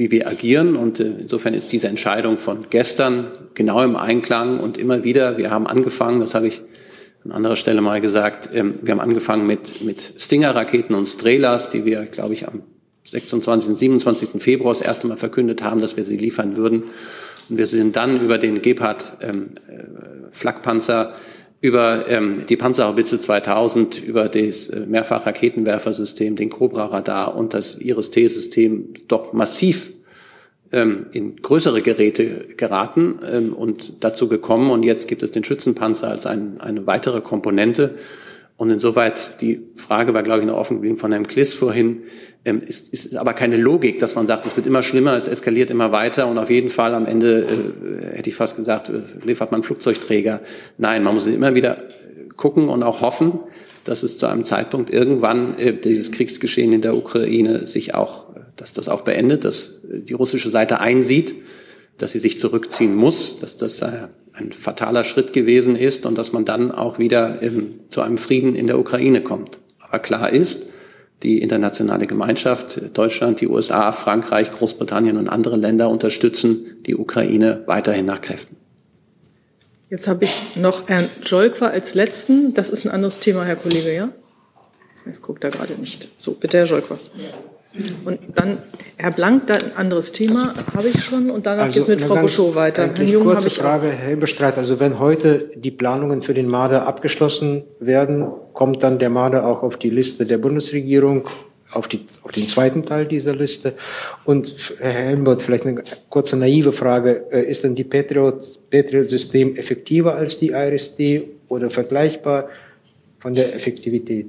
[0.00, 0.76] wie wir agieren.
[0.76, 5.50] Und äh, insofern ist diese Entscheidung von gestern genau im Einklang und immer wieder, wir
[5.50, 6.62] haben angefangen, das habe ich
[7.22, 11.84] an anderer Stelle mal gesagt, ähm, wir haben angefangen mit, mit Stinger-Raketen und Strelas, die
[11.84, 12.62] wir, glaube ich, am
[13.04, 13.76] 26.
[13.76, 14.42] 27.
[14.42, 16.84] Februar das erste Mal verkündet haben, dass wir sie liefern würden.
[17.50, 20.32] Und wir sind dann über den Gepard ähm, äh,
[21.60, 29.32] über ähm, die Panzerhaubitze 2000, über das äh, Mehrfach-Raketenwerfersystem, den Cobra-Radar und das Iris-T-System doch
[29.32, 29.92] massiv
[30.72, 34.70] ähm, in größere Geräte geraten ähm, und dazu gekommen.
[34.70, 37.96] Und jetzt gibt es den Schützenpanzer als ein, eine weitere Komponente.
[38.60, 42.02] Und insoweit, die Frage war, glaube ich, noch offen geblieben von Herrn Kliss vorhin,
[42.44, 45.70] ähm, ist, ist aber keine Logik, dass man sagt, es wird immer schlimmer, es eskaliert
[45.70, 49.50] immer weiter und auf jeden Fall am Ende, äh, hätte ich fast gesagt, äh, liefert
[49.50, 50.42] man Flugzeugträger.
[50.76, 51.84] Nein, man muss immer wieder
[52.36, 53.40] gucken und auch hoffen,
[53.84, 58.74] dass es zu einem Zeitpunkt irgendwann äh, dieses Kriegsgeschehen in der Ukraine sich auch, dass
[58.74, 61.34] das auch beendet, dass die russische Seite einsieht,
[61.96, 66.32] dass sie sich zurückziehen muss, dass das äh, ein fataler Schritt gewesen ist und dass
[66.32, 69.58] man dann auch wieder ähm, zu einem Frieden in der Ukraine kommt.
[69.78, 70.66] Aber klar ist,
[71.22, 78.06] die internationale Gemeinschaft, Deutschland, die USA, Frankreich, Großbritannien und andere Länder unterstützen die Ukraine weiterhin
[78.06, 78.56] nach Kräften.
[79.90, 82.54] Jetzt habe ich noch Herrn Jolkwa als letzten.
[82.54, 84.10] Das ist ein anderes Thema, Herr Kollege, ja?
[85.04, 86.08] Jetzt guckt er gerade nicht.
[86.16, 86.98] So, bitte, Herr Jolkwa.
[88.04, 88.58] Und dann
[88.96, 92.00] Herr Blank, da ein anderes Thema habe ich schon und danach also geht es mit
[92.00, 92.92] Frau Bouchot weiter.
[93.02, 93.92] Jung kurze ich Frage, auch.
[93.92, 94.58] Herr Bestreit.
[94.58, 99.62] Also wenn heute die Planungen für den Marder abgeschlossen werden, kommt dann der Marder auch
[99.62, 101.28] auf die Liste der Bundesregierung,
[101.72, 103.74] auf, die, auf den zweiten Teil dieser Liste.
[104.24, 107.26] Und Herr Helmut, vielleicht eine kurze naive Frage.
[107.30, 112.48] Äh, ist denn die Patriot-System Patriot effektiver als die IRSD oder vergleichbar?
[113.20, 114.26] von der Effektivität?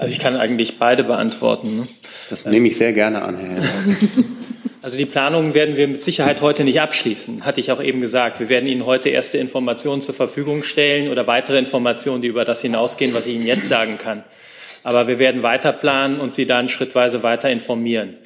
[0.00, 1.76] Also ich kann eigentlich beide beantworten.
[1.76, 1.88] Ne?
[2.30, 3.62] Das nehme ich sehr gerne an, Herr.
[4.82, 8.40] Also die Planungen werden wir mit Sicherheit heute nicht abschließen, hatte ich auch eben gesagt.
[8.40, 12.62] Wir werden Ihnen heute erste Informationen zur Verfügung stellen oder weitere Informationen, die über das
[12.62, 14.24] hinausgehen, was ich Ihnen jetzt sagen kann.
[14.82, 18.16] Aber wir werden weiter planen und Sie dann schrittweise weiter informieren.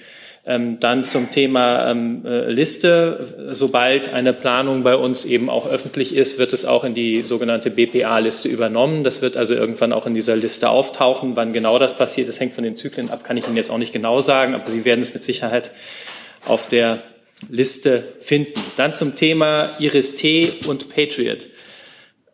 [0.46, 3.48] Ähm, dann zum Thema ähm, äh, Liste.
[3.52, 7.70] Sobald eine Planung bei uns eben auch öffentlich ist, wird es auch in die sogenannte
[7.70, 9.04] BPA-Liste übernommen.
[9.04, 11.34] Das wird also irgendwann auch in dieser Liste auftauchen.
[11.34, 13.78] Wann genau das passiert, das hängt von den Zyklen ab, kann ich Ihnen jetzt auch
[13.78, 15.70] nicht genau sagen, aber Sie werden es mit Sicherheit
[16.44, 17.02] auf der
[17.48, 18.60] Liste finden.
[18.76, 21.46] Dann zum Thema Iris-T und Patriot.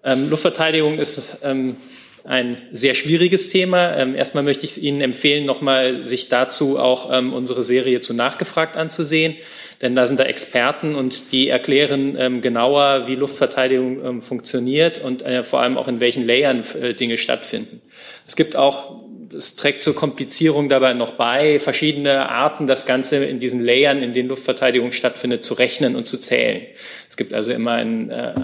[0.03, 1.77] Ähm, Luftverteidigung ist ähm,
[2.25, 3.97] ein sehr schwieriges Thema.
[3.97, 8.77] Ähm, erstmal möchte ich Ihnen empfehlen, nochmal sich dazu auch ähm, unsere Serie zu Nachgefragt
[8.77, 9.37] anzusehen,
[9.83, 15.45] denn da sind da Experten und die erklären ähm, genauer, wie Luftverteidigung funktioniert und äh,
[15.45, 17.81] vor allem auch in welchen Layern äh, Dinge stattfinden.
[18.27, 23.39] Es gibt auch es trägt zur Komplizierung dabei noch bei, verschiedene Arten, das Ganze in
[23.39, 26.67] diesen Layern, in denen Luftverteidigung stattfindet, zu rechnen und zu zählen.
[27.09, 28.35] Es gibt also immer ein äh,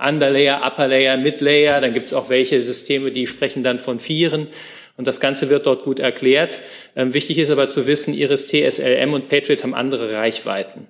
[0.00, 4.48] Underlayer, Upperlayer, Midlayer, dann gibt es auch welche Systeme, die sprechen dann von Vieren.
[4.96, 6.58] Und das Ganze wird dort gut erklärt.
[6.96, 10.88] Ähm, wichtig ist aber zu wissen, Iris-T, SLM und Patriot haben andere Reichweiten.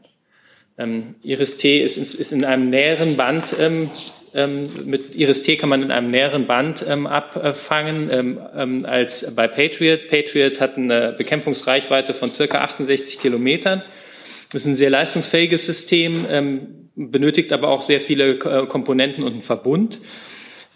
[0.78, 3.90] Ähm, Iris-T ist, ist, in einem näheren Band ähm,
[4.35, 9.49] ähm, mit Iris-T kann man in einem näheren Band ähm, abfangen ähm, ähm, als bei
[9.49, 10.09] Patriot.
[10.09, 13.83] Patriot hat eine Bekämpfungsreichweite von circa 68 Kilometern.
[14.53, 19.33] Das ist ein sehr leistungsfähiges System, ähm, benötigt aber auch sehr viele äh, Komponenten und
[19.33, 20.01] einen Verbund.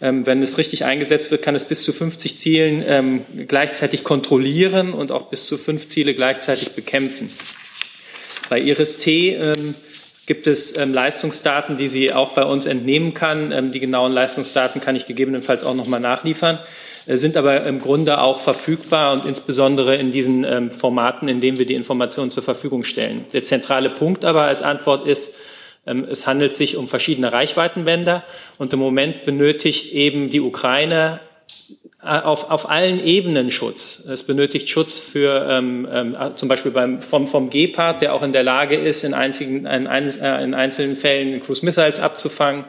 [0.01, 5.11] Ähm, wenn es richtig eingesetzt wird, kann es bis zu 50 Zielen gleichzeitig kontrollieren und
[5.11, 7.31] auch bis zu fünf Ziele gleichzeitig bekämpfen.
[8.49, 9.53] Bei Iris-T
[10.25, 13.51] gibt es ähm, Leistungsdaten, die sie auch bei uns entnehmen kann.
[13.51, 16.59] Ähm, die genauen Leistungsdaten kann ich gegebenenfalls auch nochmal nachliefern,
[17.05, 21.57] äh, sind aber im Grunde auch verfügbar und insbesondere in diesen ähm, Formaten, in denen
[21.57, 23.25] wir die Informationen zur Verfügung stellen.
[23.33, 25.35] Der zentrale Punkt aber als Antwort ist,
[25.85, 28.23] ähm, es handelt sich um verschiedene Reichweitenbänder
[28.57, 31.19] und im Moment benötigt eben die Ukraine
[32.03, 34.05] auf, auf allen Ebenen Schutz.
[34.11, 38.33] Es benötigt Schutz für ähm, ähm, zum Beispiel beim, vom, vom Gepard, der auch in
[38.33, 42.65] der Lage ist, in, einzigen, in, äh, in einzelnen Fällen Cruise Missiles abzufangen.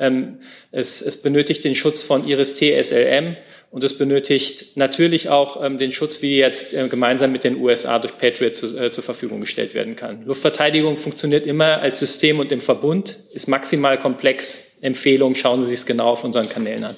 [0.00, 0.38] Ähm,
[0.70, 3.36] es, es benötigt den Schutz von Iris-T SLM
[3.70, 7.98] und es benötigt natürlich auch ähm, den Schutz, wie jetzt äh, gemeinsam mit den USA
[7.98, 10.24] durch Patriot zu, äh, zur Verfügung gestellt werden kann.
[10.24, 14.72] Luftverteidigung funktioniert immer als System und im Verbund, ist maximal komplex.
[14.80, 16.96] Empfehlung, schauen Sie sich es genau auf unseren Kanälen an.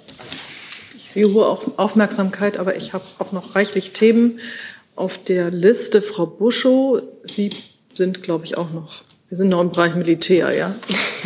[1.12, 4.38] Sehe hohe Aufmerksamkeit, aber ich habe auch noch reichlich Themen
[4.94, 6.02] auf der Liste.
[6.02, 7.50] Frau Buschow, Sie
[7.94, 9.02] sind, glaube ich, auch noch.
[9.28, 10.74] Wir sind noch im Bereich Militär, ja.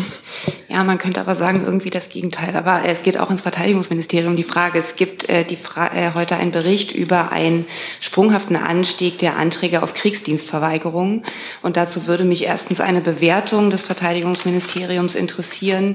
[0.75, 2.57] Ja, man könnte aber sagen, irgendwie das Gegenteil.
[2.57, 4.81] Aber es geht auch ins Verteidigungsministerium die Frage.
[4.81, 7.67] Es gibt äh, die Fra äh, heute einen Bericht über einen
[8.01, 11.23] sprunghaften Anstieg der Anträge auf Kriegsdienstverweigerungen.
[11.63, 15.95] Und dazu würde mich erstens eine Bewertung des Verteidigungsministeriums interessieren,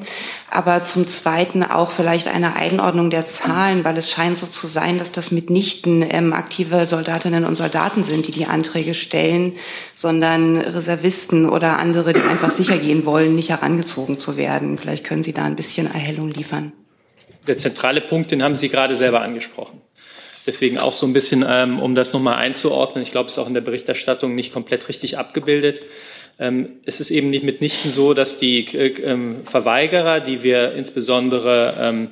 [0.50, 4.98] aber zum Zweiten auch vielleicht eine Einordnung der Zahlen, weil es scheint so zu sein,
[4.98, 9.58] dass das mitnichten ähm, aktive Soldatinnen und Soldaten sind, die die Anträge stellen,
[9.94, 14.69] sondern Reservisten oder andere, die einfach sicher gehen wollen, nicht herangezogen zu werden.
[14.78, 16.74] Vielleicht können Sie da ein bisschen Erhellung liefern.
[17.48, 19.82] Der zentrale Punkt, den haben Sie gerade selber angesprochen.
[20.46, 23.04] Deswegen auch so ein bisschen, ähm, um das nochmal einzuordnen.
[23.04, 25.82] Ich glaube, es ist auch in der Berichterstattung nicht komplett richtig abgebildet.
[26.40, 32.10] Ähm, es ist eben nicht mitnichten so, dass die äh, ähm, Verweigerer, die wir insbesondere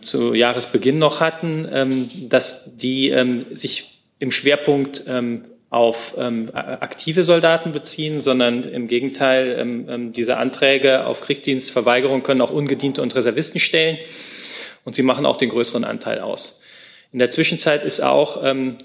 [0.00, 3.14] zu Jahresbeginn noch hatten, dass die
[3.52, 10.36] sich im Schwerpunkt ähm, auf ähm, aktive Soldaten beziehen, sondern im Gegenteil, ähm, ähm, diese
[10.36, 13.96] Anträge auf Kriegsdienstverweigerung können auch Ungediente und Reservisten stellen
[14.84, 16.60] und sie machen auch den größeren Anteil aus.
[17.12, 18.78] In der Zwischenzeit ist auch ähm,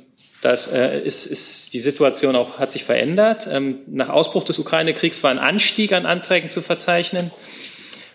[0.45, 3.47] das äh, ist, ist die Situation auch hat sich verändert.
[3.51, 7.31] Ähm, nach Ausbruch des Ukraine-Kriegs war ein Anstieg an Anträgen zu verzeichnen.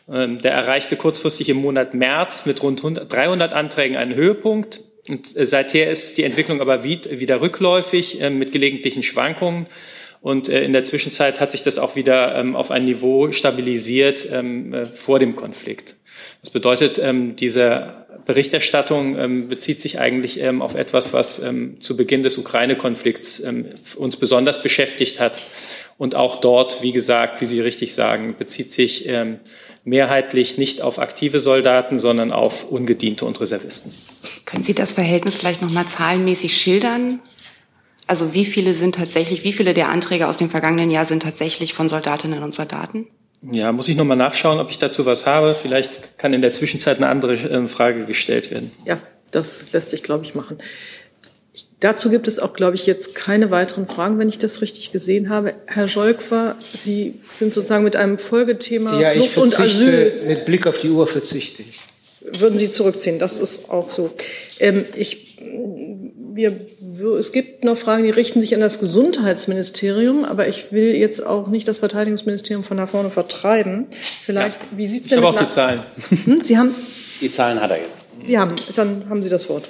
[0.08, 4.80] Ähm, der erreichte kurzfristig im Monat März mit rund 100, 300 Anträgen einen Höhepunkt.
[5.08, 9.66] Und äh, seither ist die Entwicklung aber wieder rückläufig äh, mit gelegentlichen Schwankungen.
[10.20, 14.28] Und äh, in der Zwischenzeit hat sich das auch wieder ähm, auf ein Niveau stabilisiert
[14.30, 15.96] ähm, vor dem Konflikt.
[16.42, 17.94] Das bedeutet, ähm, diese
[18.26, 21.42] Berichterstattung bezieht sich eigentlich auf etwas, was
[21.80, 23.42] zu Beginn des Ukraine-Konflikts
[23.96, 25.40] uns besonders beschäftigt hat.
[26.00, 29.06] Und auch dort, wie gesagt, wie Sie richtig sagen, bezieht sich
[29.84, 33.92] mehrheitlich nicht auf aktive Soldaten, sondern auf Ungediente und Reservisten.
[34.46, 37.20] Können Sie das Verhältnis vielleicht noch mal zahlenmäßig schildern?
[38.06, 41.74] Also wie viele sind tatsächlich, wie viele der Anträge aus dem vergangenen Jahr sind tatsächlich
[41.74, 43.06] von Soldatinnen und Soldaten?
[43.52, 45.54] Ja, muss ich nochmal nachschauen, ob ich dazu was habe.
[45.54, 48.72] Vielleicht kann in der Zwischenzeit eine andere ähm, Frage gestellt werden.
[48.86, 48.98] Ja,
[49.32, 50.56] das lässt sich, glaube ich, machen.
[51.80, 55.30] Dazu gibt es auch, glaube ich, jetzt keine weiteren Fragen, wenn ich das richtig gesehen
[55.30, 55.54] habe.
[55.66, 60.12] Herr Scholkwa, Sie sind sozusagen mit einem Folgethema ja, Flucht und Asyl.
[60.26, 61.80] Mit Blick auf die Uhr verzichte ich.
[62.38, 63.18] Würden Sie zurückziehen?
[63.18, 64.10] Das ist auch so.
[64.58, 66.60] Ähm, ich, wir,
[67.18, 71.48] es gibt noch Fragen, die richten sich an das Gesundheitsministerium, aber ich will jetzt auch
[71.48, 73.86] nicht das Verteidigungsministerium von da vorne vertreiben.
[74.24, 75.82] Vielleicht, ja, wie sieht's denn ich habe auch die Zahlen.
[76.26, 76.44] Hm?
[76.44, 76.74] Sie haben
[77.20, 77.99] die Zahlen hat er jetzt.
[78.26, 79.64] Sie haben, dann haben Sie das Wort.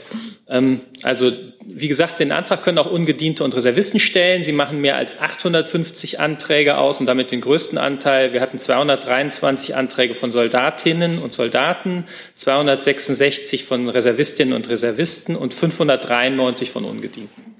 [0.48, 1.32] Ähm, also
[1.72, 4.42] wie gesagt, den Antrag können auch Ungediente und Reservisten stellen.
[4.42, 8.32] Sie machen mehr als 850 Anträge aus und damit den größten Anteil.
[8.32, 16.70] Wir hatten 223 Anträge von Soldatinnen und Soldaten, 266 von Reservistinnen und Reservisten und 593
[16.70, 17.59] von Ungedienten.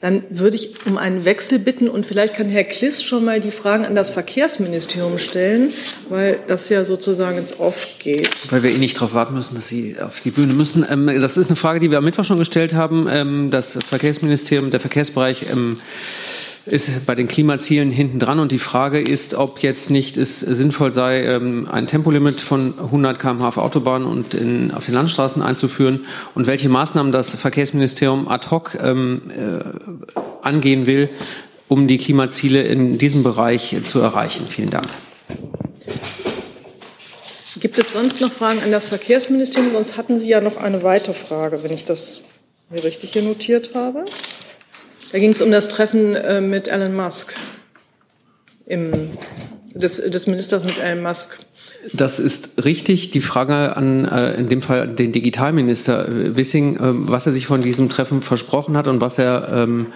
[0.00, 3.50] Dann würde ich um einen Wechsel bitten und vielleicht kann Herr Kliss schon mal die
[3.50, 5.72] Fragen an das Verkehrsministerium stellen,
[6.10, 8.28] weil das ja sozusagen ins Off geht.
[8.52, 10.84] Weil wir eh nicht darauf warten müssen, dass Sie auf die Bühne müssen.
[10.88, 13.08] Ähm, das ist eine Frage, die wir am Mittwoch schon gestellt haben.
[13.10, 15.80] Ähm, das Verkehrsministerium, der Verkehrsbereich ähm,
[16.66, 20.92] ist bei den Klimazielen hinten dran und die Frage ist, ob jetzt nicht es sinnvoll
[20.92, 26.06] sei, ähm, ein Tempolimit von 100 km/h auf Autobahnen und in, auf den Landstraßen einzuführen
[26.34, 31.08] und welche Maßnahmen das Verkehrsministerium ad hoc ähm, äh, angehen will,
[31.68, 34.46] um die Klimaziele in diesem Bereich zu erreichen.
[34.48, 34.86] Vielen Dank.
[37.58, 39.70] Gibt es sonst noch Fragen an das Verkehrsministerium?
[39.70, 42.20] Sonst hatten Sie ja noch eine weitere Frage, wenn ich das
[42.70, 44.04] mir richtig hier notiert habe.
[45.12, 47.34] Da ging es um das Treffen äh, mit Elon Musk,
[48.66, 49.16] im,
[49.74, 51.38] des, des Ministers mit Elon Musk.
[51.92, 53.10] Das ist richtig.
[53.10, 57.46] Die Frage an äh, in dem Fall den Digitalminister äh, Wissing, äh, was er sich
[57.46, 59.92] von diesem Treffen versprochen hat und was er ähm,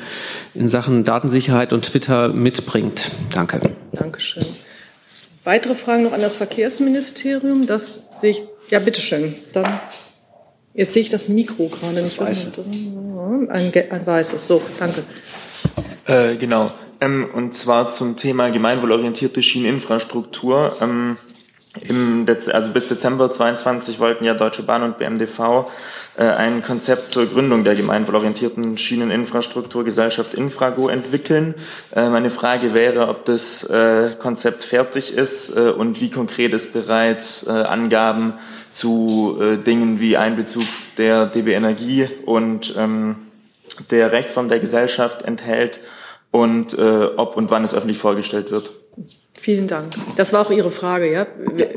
[0.55, 3.11] in Sachen Datensicherheit und Twitter mitbringt.
[3.35, 3.61] Danke.
[3.93, 4.47] Dankeschön.
[5.45, 7.67] Weitere Fragen noch an das Verkehrsministerium?
[7.67, 8.45] Das sehe ich.
[8.69, 9.35] Ja, bitteschön.
[9.53, 9.81] Dann
[10.75, 12.19] Jetzt sehe ich das Mikro gerade nicht.
[12.19, 12.53] Weiße.
[13.49, 15.03] Ein, ein weißes, so, danke.
[16.07, 16.73] Äh, genau.
[17.01, 20.77] Ähm, und zwar zum Thema gemeinwohlorientierte Schieneninfrastruktur.
[20.81, 21.17] Ähm,
[21.89, 25.67] im Dez also bis Dezember 22 wollten ja Deutsche Bahn und BMDV
[26.17, 31.55] äh, ein Konzept zur Gründung der gemeinwohlorientierten Schieneninfrastrukturgesellschaft Infrago entwickeln.
[31.95, 36.73] Äh, meine Frage wäre, ob das äh, Konzept fertig ist äh, und wie konkret es
[36.73, 38.35] bereits äh, Angaben
[38.71, 40.65] zu äh, Dingen wie Einbezug
[40.97, 43.17] der DB Energie und ähm,
[43.91, 45.81] der Rechtsform der Gesellschaft enthält
[46.33, 48.73] und ob und wann es öffentlich vorgestellt wird.
[49.41, 49.95] Vielen Dank.
[50.17, 51.27] Das war auch Ihre Frage, ja,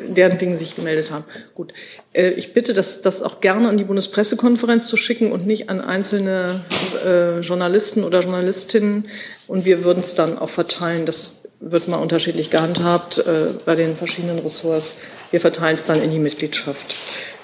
[0.09, 1.23] deren wegen Sie sich gemeldet haben.
[1.55, 1.73] Gut.
[2.11, 5.79] Äh, ich bitte, das, das auch gerne an die Bundespressekonferenz zu schicken und nicht an
[5.79, 6.65] einzelne
[7.05, 9.07] äh, Journalisten oder Journalistinnen.
[9.47, 11.05] Und wir würden es dann auch verteilen.
[11.05, 14.97] Das wird mal unterschiedlich gehandhabt äh, bei den verschiedenen Ressorts.
[15.32, 16.95] Wir verteilen es dann in die Mitgliedschaft.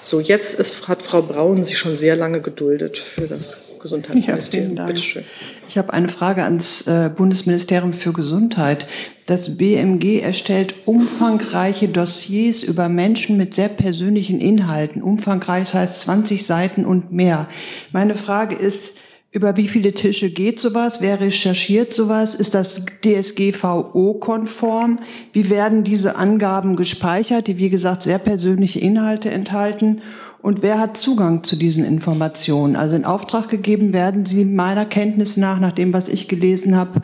[0.02, 4.76] So, jetzt ist, hat Frau Braun sich schon sehr lange geduldet für das Gesundheitsministerium.
[4.76, 5.24] Ja, Bitte schön.
[5.68, 8.86] Ich habe eine Frage ans äh, Bundesministerium für Gesundheit.
[9.26, 15.02] Das BMG erstellt umfangreiche Dossiers über Menschen mit sehr persönlichen Inhalten.
[15.02, 17.48] Umfangreich heißt 20 Seiten und mehr.
[17.92, 18.94] Meine Frage ist,
[19.32, 21.00] über wie viele Tische geht sowas?
[21.00, 22.34] Wer recherchiert sowas?
[22.34, 24.98] Ist das DSGVO-konform?
[25.32, 30.02] Wie werden diese Angaben gespeichert, die wie gesagt sehr persönliche Inhalte enthalten?
[30.42, 32.74] Und wer hat Zugang zu diesen Informationen?
[32.74, 37.02] Also in Auftrag gegeben werden sie meiner Kenntnis nach, nach dem, was ich gelesen habe,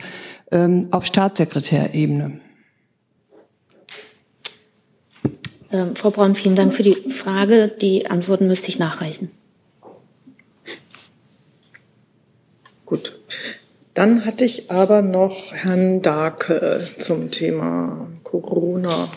[0.51, 2.41] ähm, auf Staatssekretärebene.
[5.71, 7.69] Ähm, Frau Braun, vielen Dank für die Frage.
[7.69, 9.31] Die Antworten müsste ich nachreichen.
[12.87, 13.19] Gut.
[13.97, 19.09] Dann hatte ich aber noch Herrn Darke zum Thema Corona.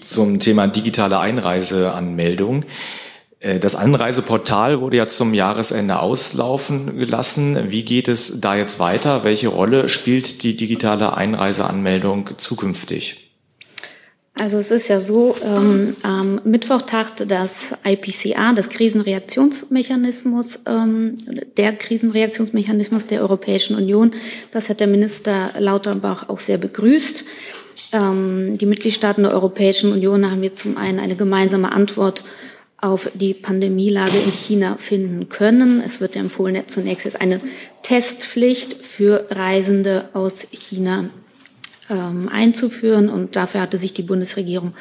[0.00, 2.64] Zum Thema digitale Einreiseanmeldung.
[3.38, 7.70] Äh, das Anreiseportal wurde ja zum Jahresende auslaufen gelassen.
[7.70, 9.22] Wie geht es da jetzt weiter?
[9.22, 13.31] Welche Rolle spielt die digitale Einreiseanmeldung zukünftig?
[14.34, 21.16] Also es ist ja so, ähm, am Mittwoch tagte das IPCA, das Krisenreaktionsmechanismus, ähm,
[21.58, 24.12] der Krisenreaktionsmechanismus der Europäischen Union.
[24.50, 27.24] Das hat der Minister Lauterbach auch sehr begrüßt.
[27.92, 32.24] Ähm, die Mitgliedstaaten der Europäischen Union haben jetzt zum einen eine gemeinsame Antwort
[32.78, 35.82] auf die Pandemielage in China finden können.
[35.84, 37.40] Es wird empfohlen, zunächst jetzt eine
[37.82, 41.10] Testpflicht für Reisende aus China
[41.90, 43.08] ähm, einzuführen.
[43.08, 44.74] Und dafür hatte sich die Bundesregierung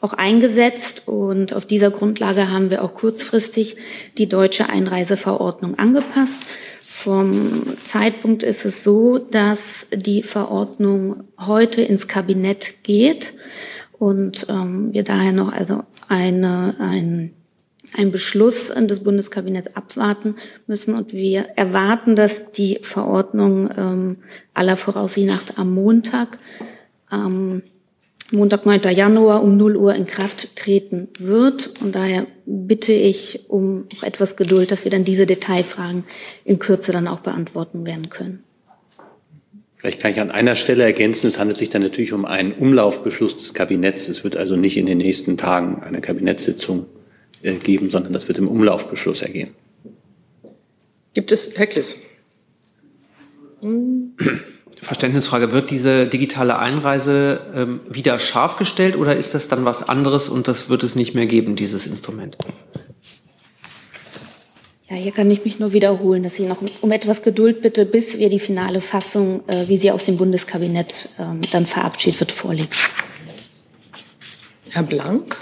[0.00, 1.02] auch eingesetzt.
[1.06, 3.76] Und auf dieser Grundlage haben wir auch kurzfristig
[4.16, 6.42] die deutsche Einreiseverordnung angepasst.
[6.82, 13.34] Vom Zeitpunkt ist es so, dass die Verordnung heute ins Kabinett geht
[13.98, 17.34] und ähm, wir daher noch also eine, ein,
[17.96, 20.36] ein Beschluss des Bundeskabinetts abwarten
[20.66, 20.94] müssen.
[20.94, 24.16] Und wir erwarten, dass die Verordnung ähm,
[24.54, 26.38] aller Voraussicht nach am Montag
[27.10, 27.62] ähm,
[28.30, 28.82] Montag, 9.
[28.94, 31.70] Januar um 0 Uhr in Kraft treten wird.
[31.80, 36.04] Und daher bitte ich um noch etwas Geduld, dass wir dann diese Detailfragen
[36.44, 38.44] in Kürze dann auch beantworten werden können.
[39.78, 43.36] Vielleicht kann ich an einer Stelle ergänzen, es handelt sich dann natürlich um einen Umlaufbeschluss
[43.36, 44.08] des Kabinetts.
[44.08, 46.86] Es wird also nicht in den nächsten Tagen eine Kabinettssitzung
[47.42, 49.50] geben, sondern das wird im Umlaufbeschluss ergehen.
[51.14, 51.96] Gibt es, Herr Kliss?
[53.60, 54.14] Hm.
[54.80, 60.28] Verständnisfrage, wird diese digitale Einreise ähm, wieder scharf gestellt oder ist das dann was anderes
[60.28, 62.38] und das wird es nicht mehr geben, dieses Instrument?
[64.88, 68.18] Ja, hier kann ich mich nur wiederholen, dass ich noch um etwas Geduld bitte, bis
[68.18, 72.74] wir die finale Fassung, äh, wie sie aus dem Bundeskabinett ähm, dann verabschiedet wird, vorliegt.
[74.70, 75.36] Herr Blank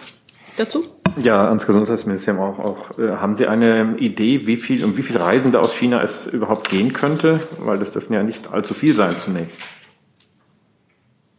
[0.57, 0.85] dazu?
[1.17, 2.59] Ja, ans Gesundheitsministerium auch.
[2.59, 2.99] auch.
[2.99, 6.69] Äh, haben Sie eine Idee, wie viel, um wie viele Reisende aus China es überhaupt
[6.69, 7.41] gehen könnte?
[7.59, 9.61] Weil das dürfen ja nicht allzu viel sein zunächst.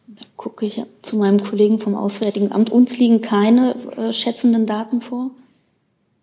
[0.08, 2.72] Da gucke ich zu meinem Kollegen vom Auswärtigen Amt.
[2.72, 5.30] Uns liegen keine äh, schätzenden Daten vor.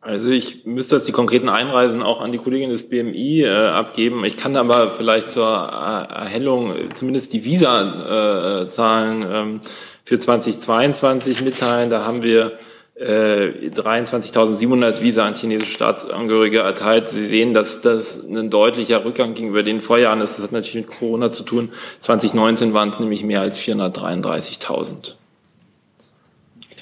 [0.01, 4.23] Also ich müsste jetzt die konkreten Einreisen auch an die Kollegin des BMI äh, abgeben.
[4.25, 9.61] Ich kann aber vielleicht zur Erhellung äh, zumindest die Visa-Zahlen äh, ähm,
[10.05, 11.89] für 2022 mitteilen.
[11.89, 12.59] Da haben wir
[12.97, 17.09] 23.700 äh, Visa an chinesische Staatsangehörige erteilt.
[17.09, 20.39] Sie sehen, dass das ein deutlicher Rückgang gegenüber den Vorjahren ist.
[20.39, 21.73] Das hat natürlich mit Corona zu tun.
[22.01, 25.17] 2019 waren es nämlich mehr als 433.000.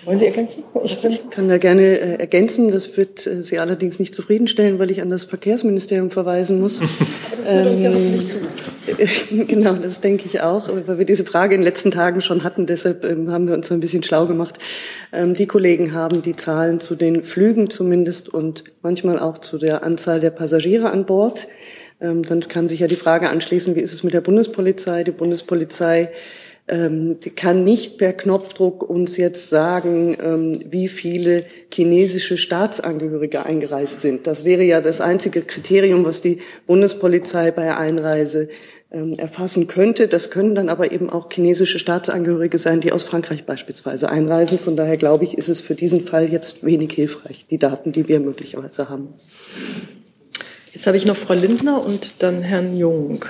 [0.04, 0.64] Wollen Sie ergänzen?
[0.82, 1.00] Ich
[1.30, 2.72] kann da gerne äh, ergänzen.
[2.72, 6.80] Das wird äh, Sie allerdings nicht zufriedenstellen, weil ich an das Verkehrsministerium verweisen muss.
[7.44, 8.38] das uns ja nicht zu.
[9.46, 12.66] genau, das denke ich auch, weil wir diese Frage in den letzten Tagen schon hatten.
[12.66, 14.58] Deshalb ähm, haben wir uns so ein bisschen schlau gemacht.
[15.12, 19.84] Ähm, die Kollegen haben die Zahlen zu den Flügen zumindest und manchmal auch zu der
[19.84, 21.46] Anzahl der Passagiere an Bord.
[22.00, 25.04] Ähm, dann kann sich ja die Frage anschließen, wie ist es mit der Bundespolizei?
[25.04, 26.10] Die Bundespolizei
[26.68, 34.26] ähm, kann nicht per Knopfdruck uns jetzt sagen, ähm, wie viele chinesische Staatsangehörige eingereist sind.
[34.26, 38.48] Das wäre ja das einzige Kriterium, was die Bundespolizei bei Einreise
[38.92, 40.06] ähm, erfassen könnte.
[40.06, 44.58] Das können dann aber eben auch chinesische Staatsangehörige sein, die aus Frankreich beispielsweise einreisen.
[44.58, 48.06] Von daher glaube ich, ist es für diesen Fall jetzt wenig hilfreich, die Daten, die
[48.06, 49.08] wir möglicherweise haben.
[50.72, 53.24] Jetzt habe ich noch Frau Lindner und dann Herrn Jung.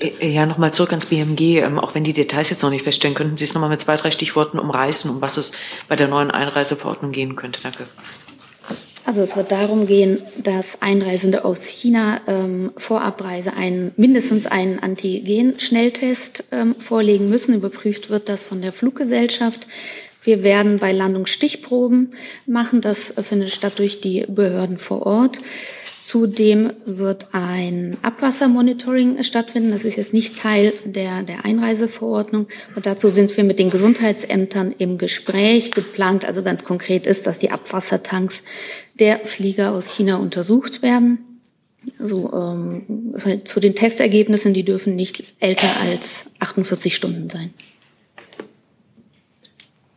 [0.00, 1.58] Äh, ja, nochmal zurück ans BMG.
[1.58, 3.96] Ähm, auch wenn die Details jetzt noch nicht feststellen, könnten Sie es nochmal mit zwei,
[3.96, 5.52] drei Stichworten umreißen, um was es
[5.88, 7.60] bei der neuen Einreiseverordnung gehen könnte.
[7.62, 7.86] Danke.
[9.08, 14.78] Also es wird darum gehen, dass Einreisende aus China ähm, vor Abreise einen, mindestens einen
[14.80, 17.54] Antigen-Schnelltest ähm, vorlegen müssen.
[17.54, 19.66] Überprüft wird das von der Fluggesellschaft.
[20.22, 22.12] Wir werden bei Landung Stichproben
[22.44, 22.82] machen.
[22.82, 25.38] Das findet statt durch die Behörden vor Ort.
[26.00, 29.70] Zudem wird ein Abwassermonitoring stattfinden.
[29.70, 32.46] Das ist jetzt nicht Teil der, der Einreiseverordnung.
[32.76, 35.72] Und dazu sind wir mit den Gesundheitsämtern im Gespräch.
[35.72, 38.42] Geplant also ganz konkret ist, dass die Abwassertanks
[38.98, 41.18] der Flieger aus China untersucht werden.
[41.98, 47.54] Also, ähm, zu den Testergebnissen, die dürfen nicht älter als 48 Stunden sein.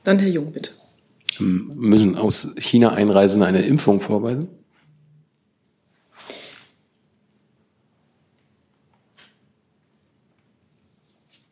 [0.04, 0.72] Dann Herr Jung, bitte.
[1.40, 4.48] Müssen aus China Einreisende eine Impfung vorweisen?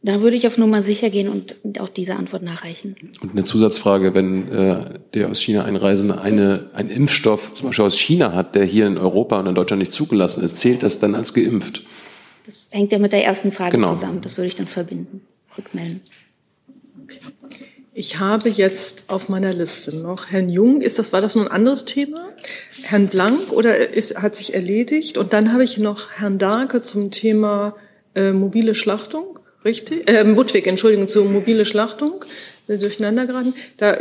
[0.01, 2.95] Da würde ich auf Nummer sicher gehen und auch diese Antwort nachreichen.
[3.21, 7.99] Und eine Zusatzfrage, wenn äh, der aus China einreisende eine, einen Impfstoff zum Beispiel aus
[7.99, 11.15] China hat, der hier in Europa und in Deutschland nicht zugelassen ist, zählt das dann
[11.15, 11.83] als geimpft?
[12.45, 13.93] Das hängt ja mit der ersten Frage genau.
[13.93, 14.21] zusammen.
[14.21, 15.21] Das würde ich dann verbinden,
[15.57, 16.01] rückmelden.
[17.93, 20.79] Ich habe jetzt auf meiner Liste noch Herrn Jung.
[20.79, 22.29] Ist das, war das nur ein anderes Thema?
[22.83, 25.17] Herrn Blank oder ist, hat sich erledigt?
[25.17, 27.75] Und dann habe ich noch Herrn Darke zum Thema
[28.15, 29.38] äh, mobile Schlachtung.
[29.65, 30.09] Richtig?
[30.09, 32.23] Äh, Budwig, Entschuldigung, zur mobile Schlachtung.
[32.77, 33.55] Durcheinander geraten.
[33.77, 33.97] Da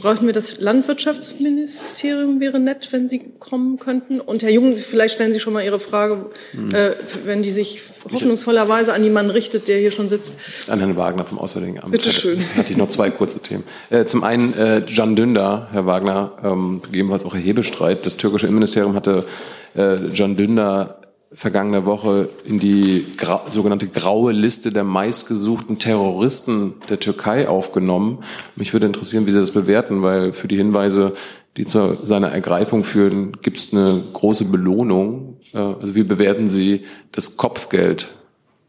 [0.00, 4.20] brauchen wir das Landwirtschaftsministerium, wäre nett, wenn Sie kommen könnten.
[4.20, 6.68] Und Herr Jung, vielleicht stellen Sie schon mal Ihre Frage, hm.
[6.72, 6.92] äh,
[7.24, 7.82] wenn die sich
[8.12, 10.38] hoffnungsvollerweise an jemanden richtet, der hier schon sitzt.
[10.68, 11.90] An Herrn Wagner vom Auswärtigen Amt.
[11.90, 12.38] Bitte schön.
[12.38, 13.64] Hatte, hatte ich noch zwei kurze Themen.
[13.90, 18.06] Äh, zum einen äh, Can Dündar, Herr Wagner, ähm, gegebenenfalls auch Herr Hebestreit.
[18.06, 19.26] Das türkische Innenministerium hatte
[19.74, 21.01] äh, Can Dündar
[21.34, 28.24] vergangene Woche in die gra sogenannte graue Liste der meistgesuchten Terroristen der Türkei aufgenommen.
[28.56, 31.14] Mich würde interessieren, wie Sie das bewerten, weil für die Hinweise,
[31.56, 35.38] die zu seiner Ergreifung führen, gibt es eine große Belohnung.
[35.54, 38.14] Äh, also wie bewerten Sie das Kopfgeld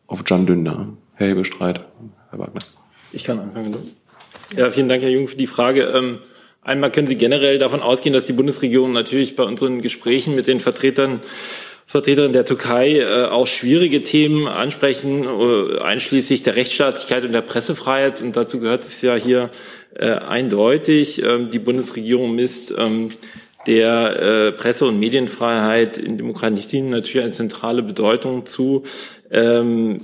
[0.08, 0.88] auf Can Dündar?
[1.16, 1.82] Herr Hebestreit,
[2.30, 2.62] Herr Wagner.
[3.12, 3.76] Ich kann anfangen.
[4.56, 5.84] Ja, vielen Dank, Herr Jung, für die Frage.
[5.84, 6.20] Ähm,
[6.62, 10.60] einmal können Sie generell davon ausgehen, dass die Bundesregierung natürlich bei unseren Gesprächen mit den
[10.60, 11.22] Vertretern
[11.94, 18.20] Vertretern der Türkei äh, auch schwierige Themen ansprechen, äh, einschließlich der Rechtsstaatlichkeit und der Pressefreiheit.
[18.20, 19.52] Und dazu gehört es ja hier
[19.94, 21.22] äh, eindeutig.
[21.24, 23.10] Ähm, die Bundesregierung misst ähm,
[23.68, 28.84] der Presse- und Medienfreiheit in Demokratien natürlich eine zentrale Bedeutung zu.
[29.30, 30.02] Ähm,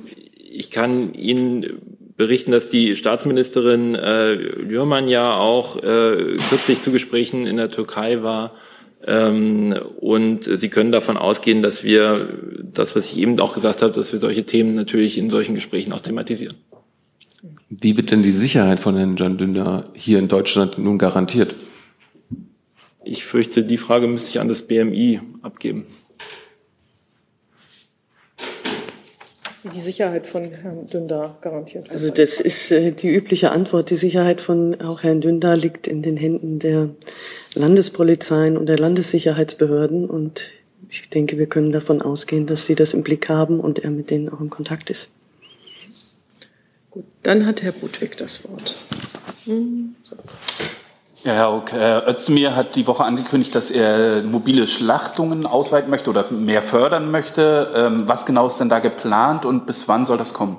[0.48, 1.82] ich kann Ihnen
[2.16, 8.54] berichten, dass die Staatsministerin äh, Lürmann ja auch kürzlich zu Gesprächen in der Türkei war
[9.06, 12.28] und Sie können davon ausgehen, dass wir
[12.64, 15.94] das, was ich eben auch gesagt habe, dass wir solche Themen natürlich in solchen Gesprächen
[15.94, 16.56] auch thematisieren.
[17.70, 21.56] Wie wird denn die Sicherheit von Herrn Can Dündar hier in Deutschland nun garantiert?
[23.06, 25.86] Ich fürchte, die Frage müsste ich an das BMI abgeben.
[29.64, 31.92] Wie die Sicherheit von Herrn Dündar garantiert wird.
[31.92, 33.90] Also das ist äh, die übliche Antwort.
[33.90, 36.90] Die Sicherheit von auch Herrn Dündar liegt in den Händen der
[37.56, 40.10] Landespolizeien und der Landessicherheitsbehörden.
[40.10, 40.50] Und
[40.90, 44.10] ich denke, wir können davon ausgehen, dass sie das im Blick haben und er mit
[44.10, 45.12] denen auch in Kontakt ist.
[46.90, 48.76] Gut, dann hat Herr Budwig das Wort.
[51.26, 56.32] Ja, Herr Herr Özdemir hat die Woche angekündigt, dass er mobile Schlachtungen ausweiten möchte oder
[56.32, 57.74] mehr fördern möchte.
[57.76, 60.56] Ähm, was genau ist denn da geplant und bis wann soll das kommen?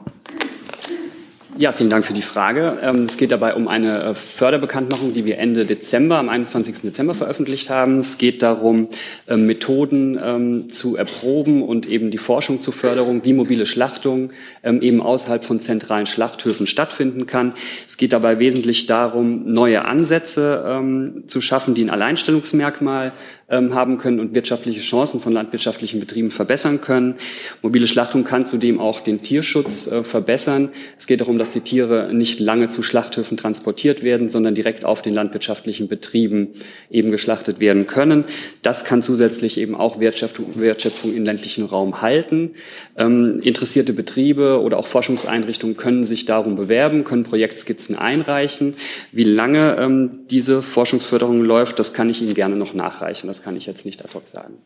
[1.58, 2.78] Ja, vielen Dank für die Frage.
[2.80, 6.82] Ähm, es geht dabei um eine äh, Förderbekanntmachung, die wir Ende Dezember, am 21.
[6.82, 7.98] Dezember veröffentlicht haben.
[7.98, 8.88] Es geht darum,
[9.26, 14.30] ähm, Methoden ähm, zu erproben und eben die Forschung zur Förderung, wie mobile Schlachtung
[14.62, 17.54] eben außerhalb von zentralen Schlachthöfen stattfinden kann.
[17.86, 23.14] Es geht dabei wesentlich darum, neue Ansätze zu schaffen, die ein Alleinstellungsmerkmal ähm,
[23.50, 27.16] haben können und wirtschaftliche Chancen von landwirtschaftlichen Betrieben verbessern können.
[27.62, 30.70] Mobile Schlachtung kann zudem auch den Tierschutz äh, verbessern.
[30.98, 35.02] Es geht darum, dass die Tiere nicht lange zu Schlachthöfen transportiert werden, sondern direkt auf
[35.02, 36.48] den landwirtschaftlichen Betrieben
[36.90, 38.24] eben geschlachtet werden können.
[38.62, 42.52] Das kann zusätzlich eben auch Wertschöpfung, Wertschöpfung im ländlichen Raum halten.
[42.96, 48.74] Ähm, interessierte Betriebe oder auch Forschungseinrichtungen können sich darum bewerben, können Projektskizzen einreichen.
[49.12, 53.26] Wie lange ähm, diese Forschungsförderung läuft, das kann ich Ihnen gerne noch nachreichen.
[53.26, 54.58] Das kann ich jetzt nicht ad hoc sagen.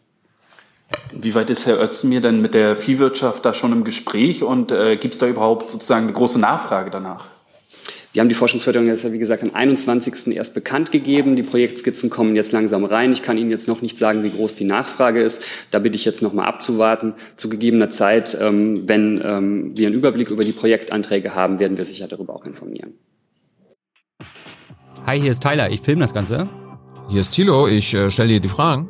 [1.12, 4.97] Wie weit ist Herr Özdemir denn mit der Viehwirtschaft da schon im Gespräch und äh,
[4.97, 7.29] gibt es da überhaupt sozusagen eine große Nachfrage danach?
[8.14, 10.37] Wir haben die Forschungsförderung jetzt, wie gesagt, am 21.
[10.37, 11.35] erst bekannt gegeben.
[11.35, 13.11] Die Projektskizzen kommen jetzt langsam rein.
[13.11, 15.43] Ich kann Ihnen jetzt noch nicht sagen, wie groß die Nachfrage ist.
[15.72, 17.14] Da bitte ich jetzt noch mal abzuwarten.
[17.35, 21.83] Zu gegebener Zeit, ähm, wenn ähm, wir einen Überblick über die Projektanträge haben, werden wir
[21.83, 22.95] sicher darüber auch informieren.
[25.07, 25.70] Hi, hier ist Tyler.
[25.70, 26.49] Ich filme das Ganze.
[27.09, 27.68] Hier ist Thilo.
[27.68, 28.88] Ich äh, stelle dir die Fragen.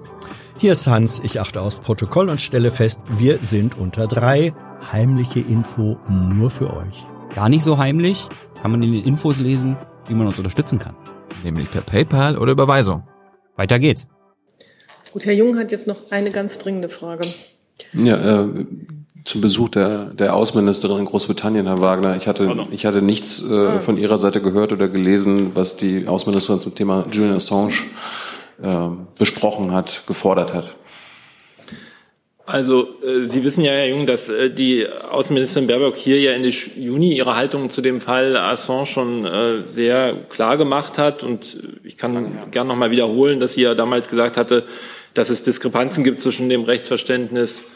[0.58, 1.20] Hier ist Hans.
[1.24, 4.52] Ich achte aufs Protokoll und stelle fest, wir sind unter drei.
[4.92, 7.06] Heimliche Info nur für euch.
[7.34, 8.28] Gar nicht so heimlich
[8.60, 10.94] kann man in den Infos lesen, wie man uns unterstützen kann.
[11.42, 13.02] Nämlich per PayPal oder Überweisung.
[13.56, 14.06] Weiter geht's.
[15.12, 17.28] Gut, Herr Jung hat jetzt noch eine ganz dringende Frage.
[17.92, 18.66] Ja, äh,
[19.24, 22.16] zum Besuch der, der Außenministerin in Großbritannien, Herr Wagner.
[22.16, 23.80] Ich hatte, ich hatte nichts äh, ah.
[23.80, 27.72] von Ihrer Seite gehört oder gelesen, was die Außenministerin zum Thema Julian Assange
[28.62, 28.68] äh,
[29.18, 30.76] besprochen hat, gefordert hat.
[32.44, 36.50] Also äh, Sie wissen ja, Herr Jung, dass äh, die Außenministerin Baerbock hier ja Ende
[36.50, 41.24] Juni ihre Haltung zu dem Fall Assange schon äh, sehr klar gemacht hat.
[41.24, 42.44] Und ich kann ja.
[42.50, 44.64] gern nochmal wiederholen, dass sie ja damals gesagt hatte,
[45.14, 47.66] dass es Diskrepanzen gibt zwischen dem Rechtsverständnis äh,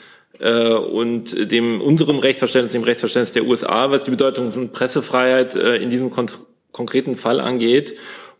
[0.40, 5.90] und dem unserem Rechtsverständnis, dem Rechtsverständnis der USA, was die Bedeutung von Pressefreiheit äh, in
[5.90, 6.26] diesem kon
[6.70, 7.96] konkreten Fall angeht.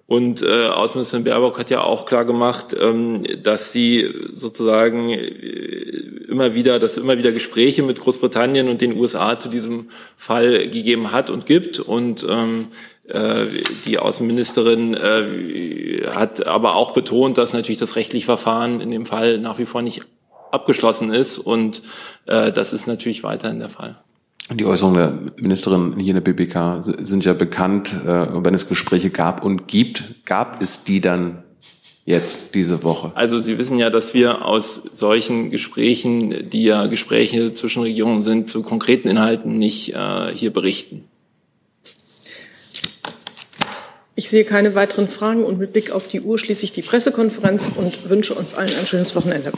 [0.07, 5.19] Und äh, Außenministerin Baerbock hat ja auch klar gemacht, ähm, dass sie sozusagen äh,
[6.29, 11.13] immer wieder, dass immer wieder Gespräche mit Großbritannien und den USA zu diesem Fall gegeben
[11.13, 11.79] hat und gibt.
[11.79, 12.69] Und ähm,
[13.07, 13.47] äh,
[13.85, 19.37] die Außenministerin äh, hat aber auch betont, dass natürlich das rechtliche Verfahren in dem Fall
[19.39, 20.07] nach wie vor nicht
[20.53, 21.39] abgeschlossen ist.
[21.39, 21.83] Und
[22.27, 23.97] äh, das ist natürlich weiterhin der Fall.
[24.51, 29.11] Die Äußerungen der Ministerin hier in der BBK sind ja bekannt, äh, wenn es Gespräche
[29.11, 30.25] gab und gibt.
[30.25, 31.43] Gab es die dann
[32.07, 33.13] jetzt diese Woche?
[33.15, 38.49] Also Sie wissen ja, dass wir aus solchen Gesprächen, die ja Gespräche zwischen Regierungen sind,
[38.49, 41.05] zu konkreten Inhalten nicht äh, hier berichten.
[44.15, 47.71] Ich sehe keine weiteren Fragen und mit Blick auf die Uhr schließe ich die Pressekonferenz
[47.77, 49.53] und wünsche uns allen ein schönes Wochenende.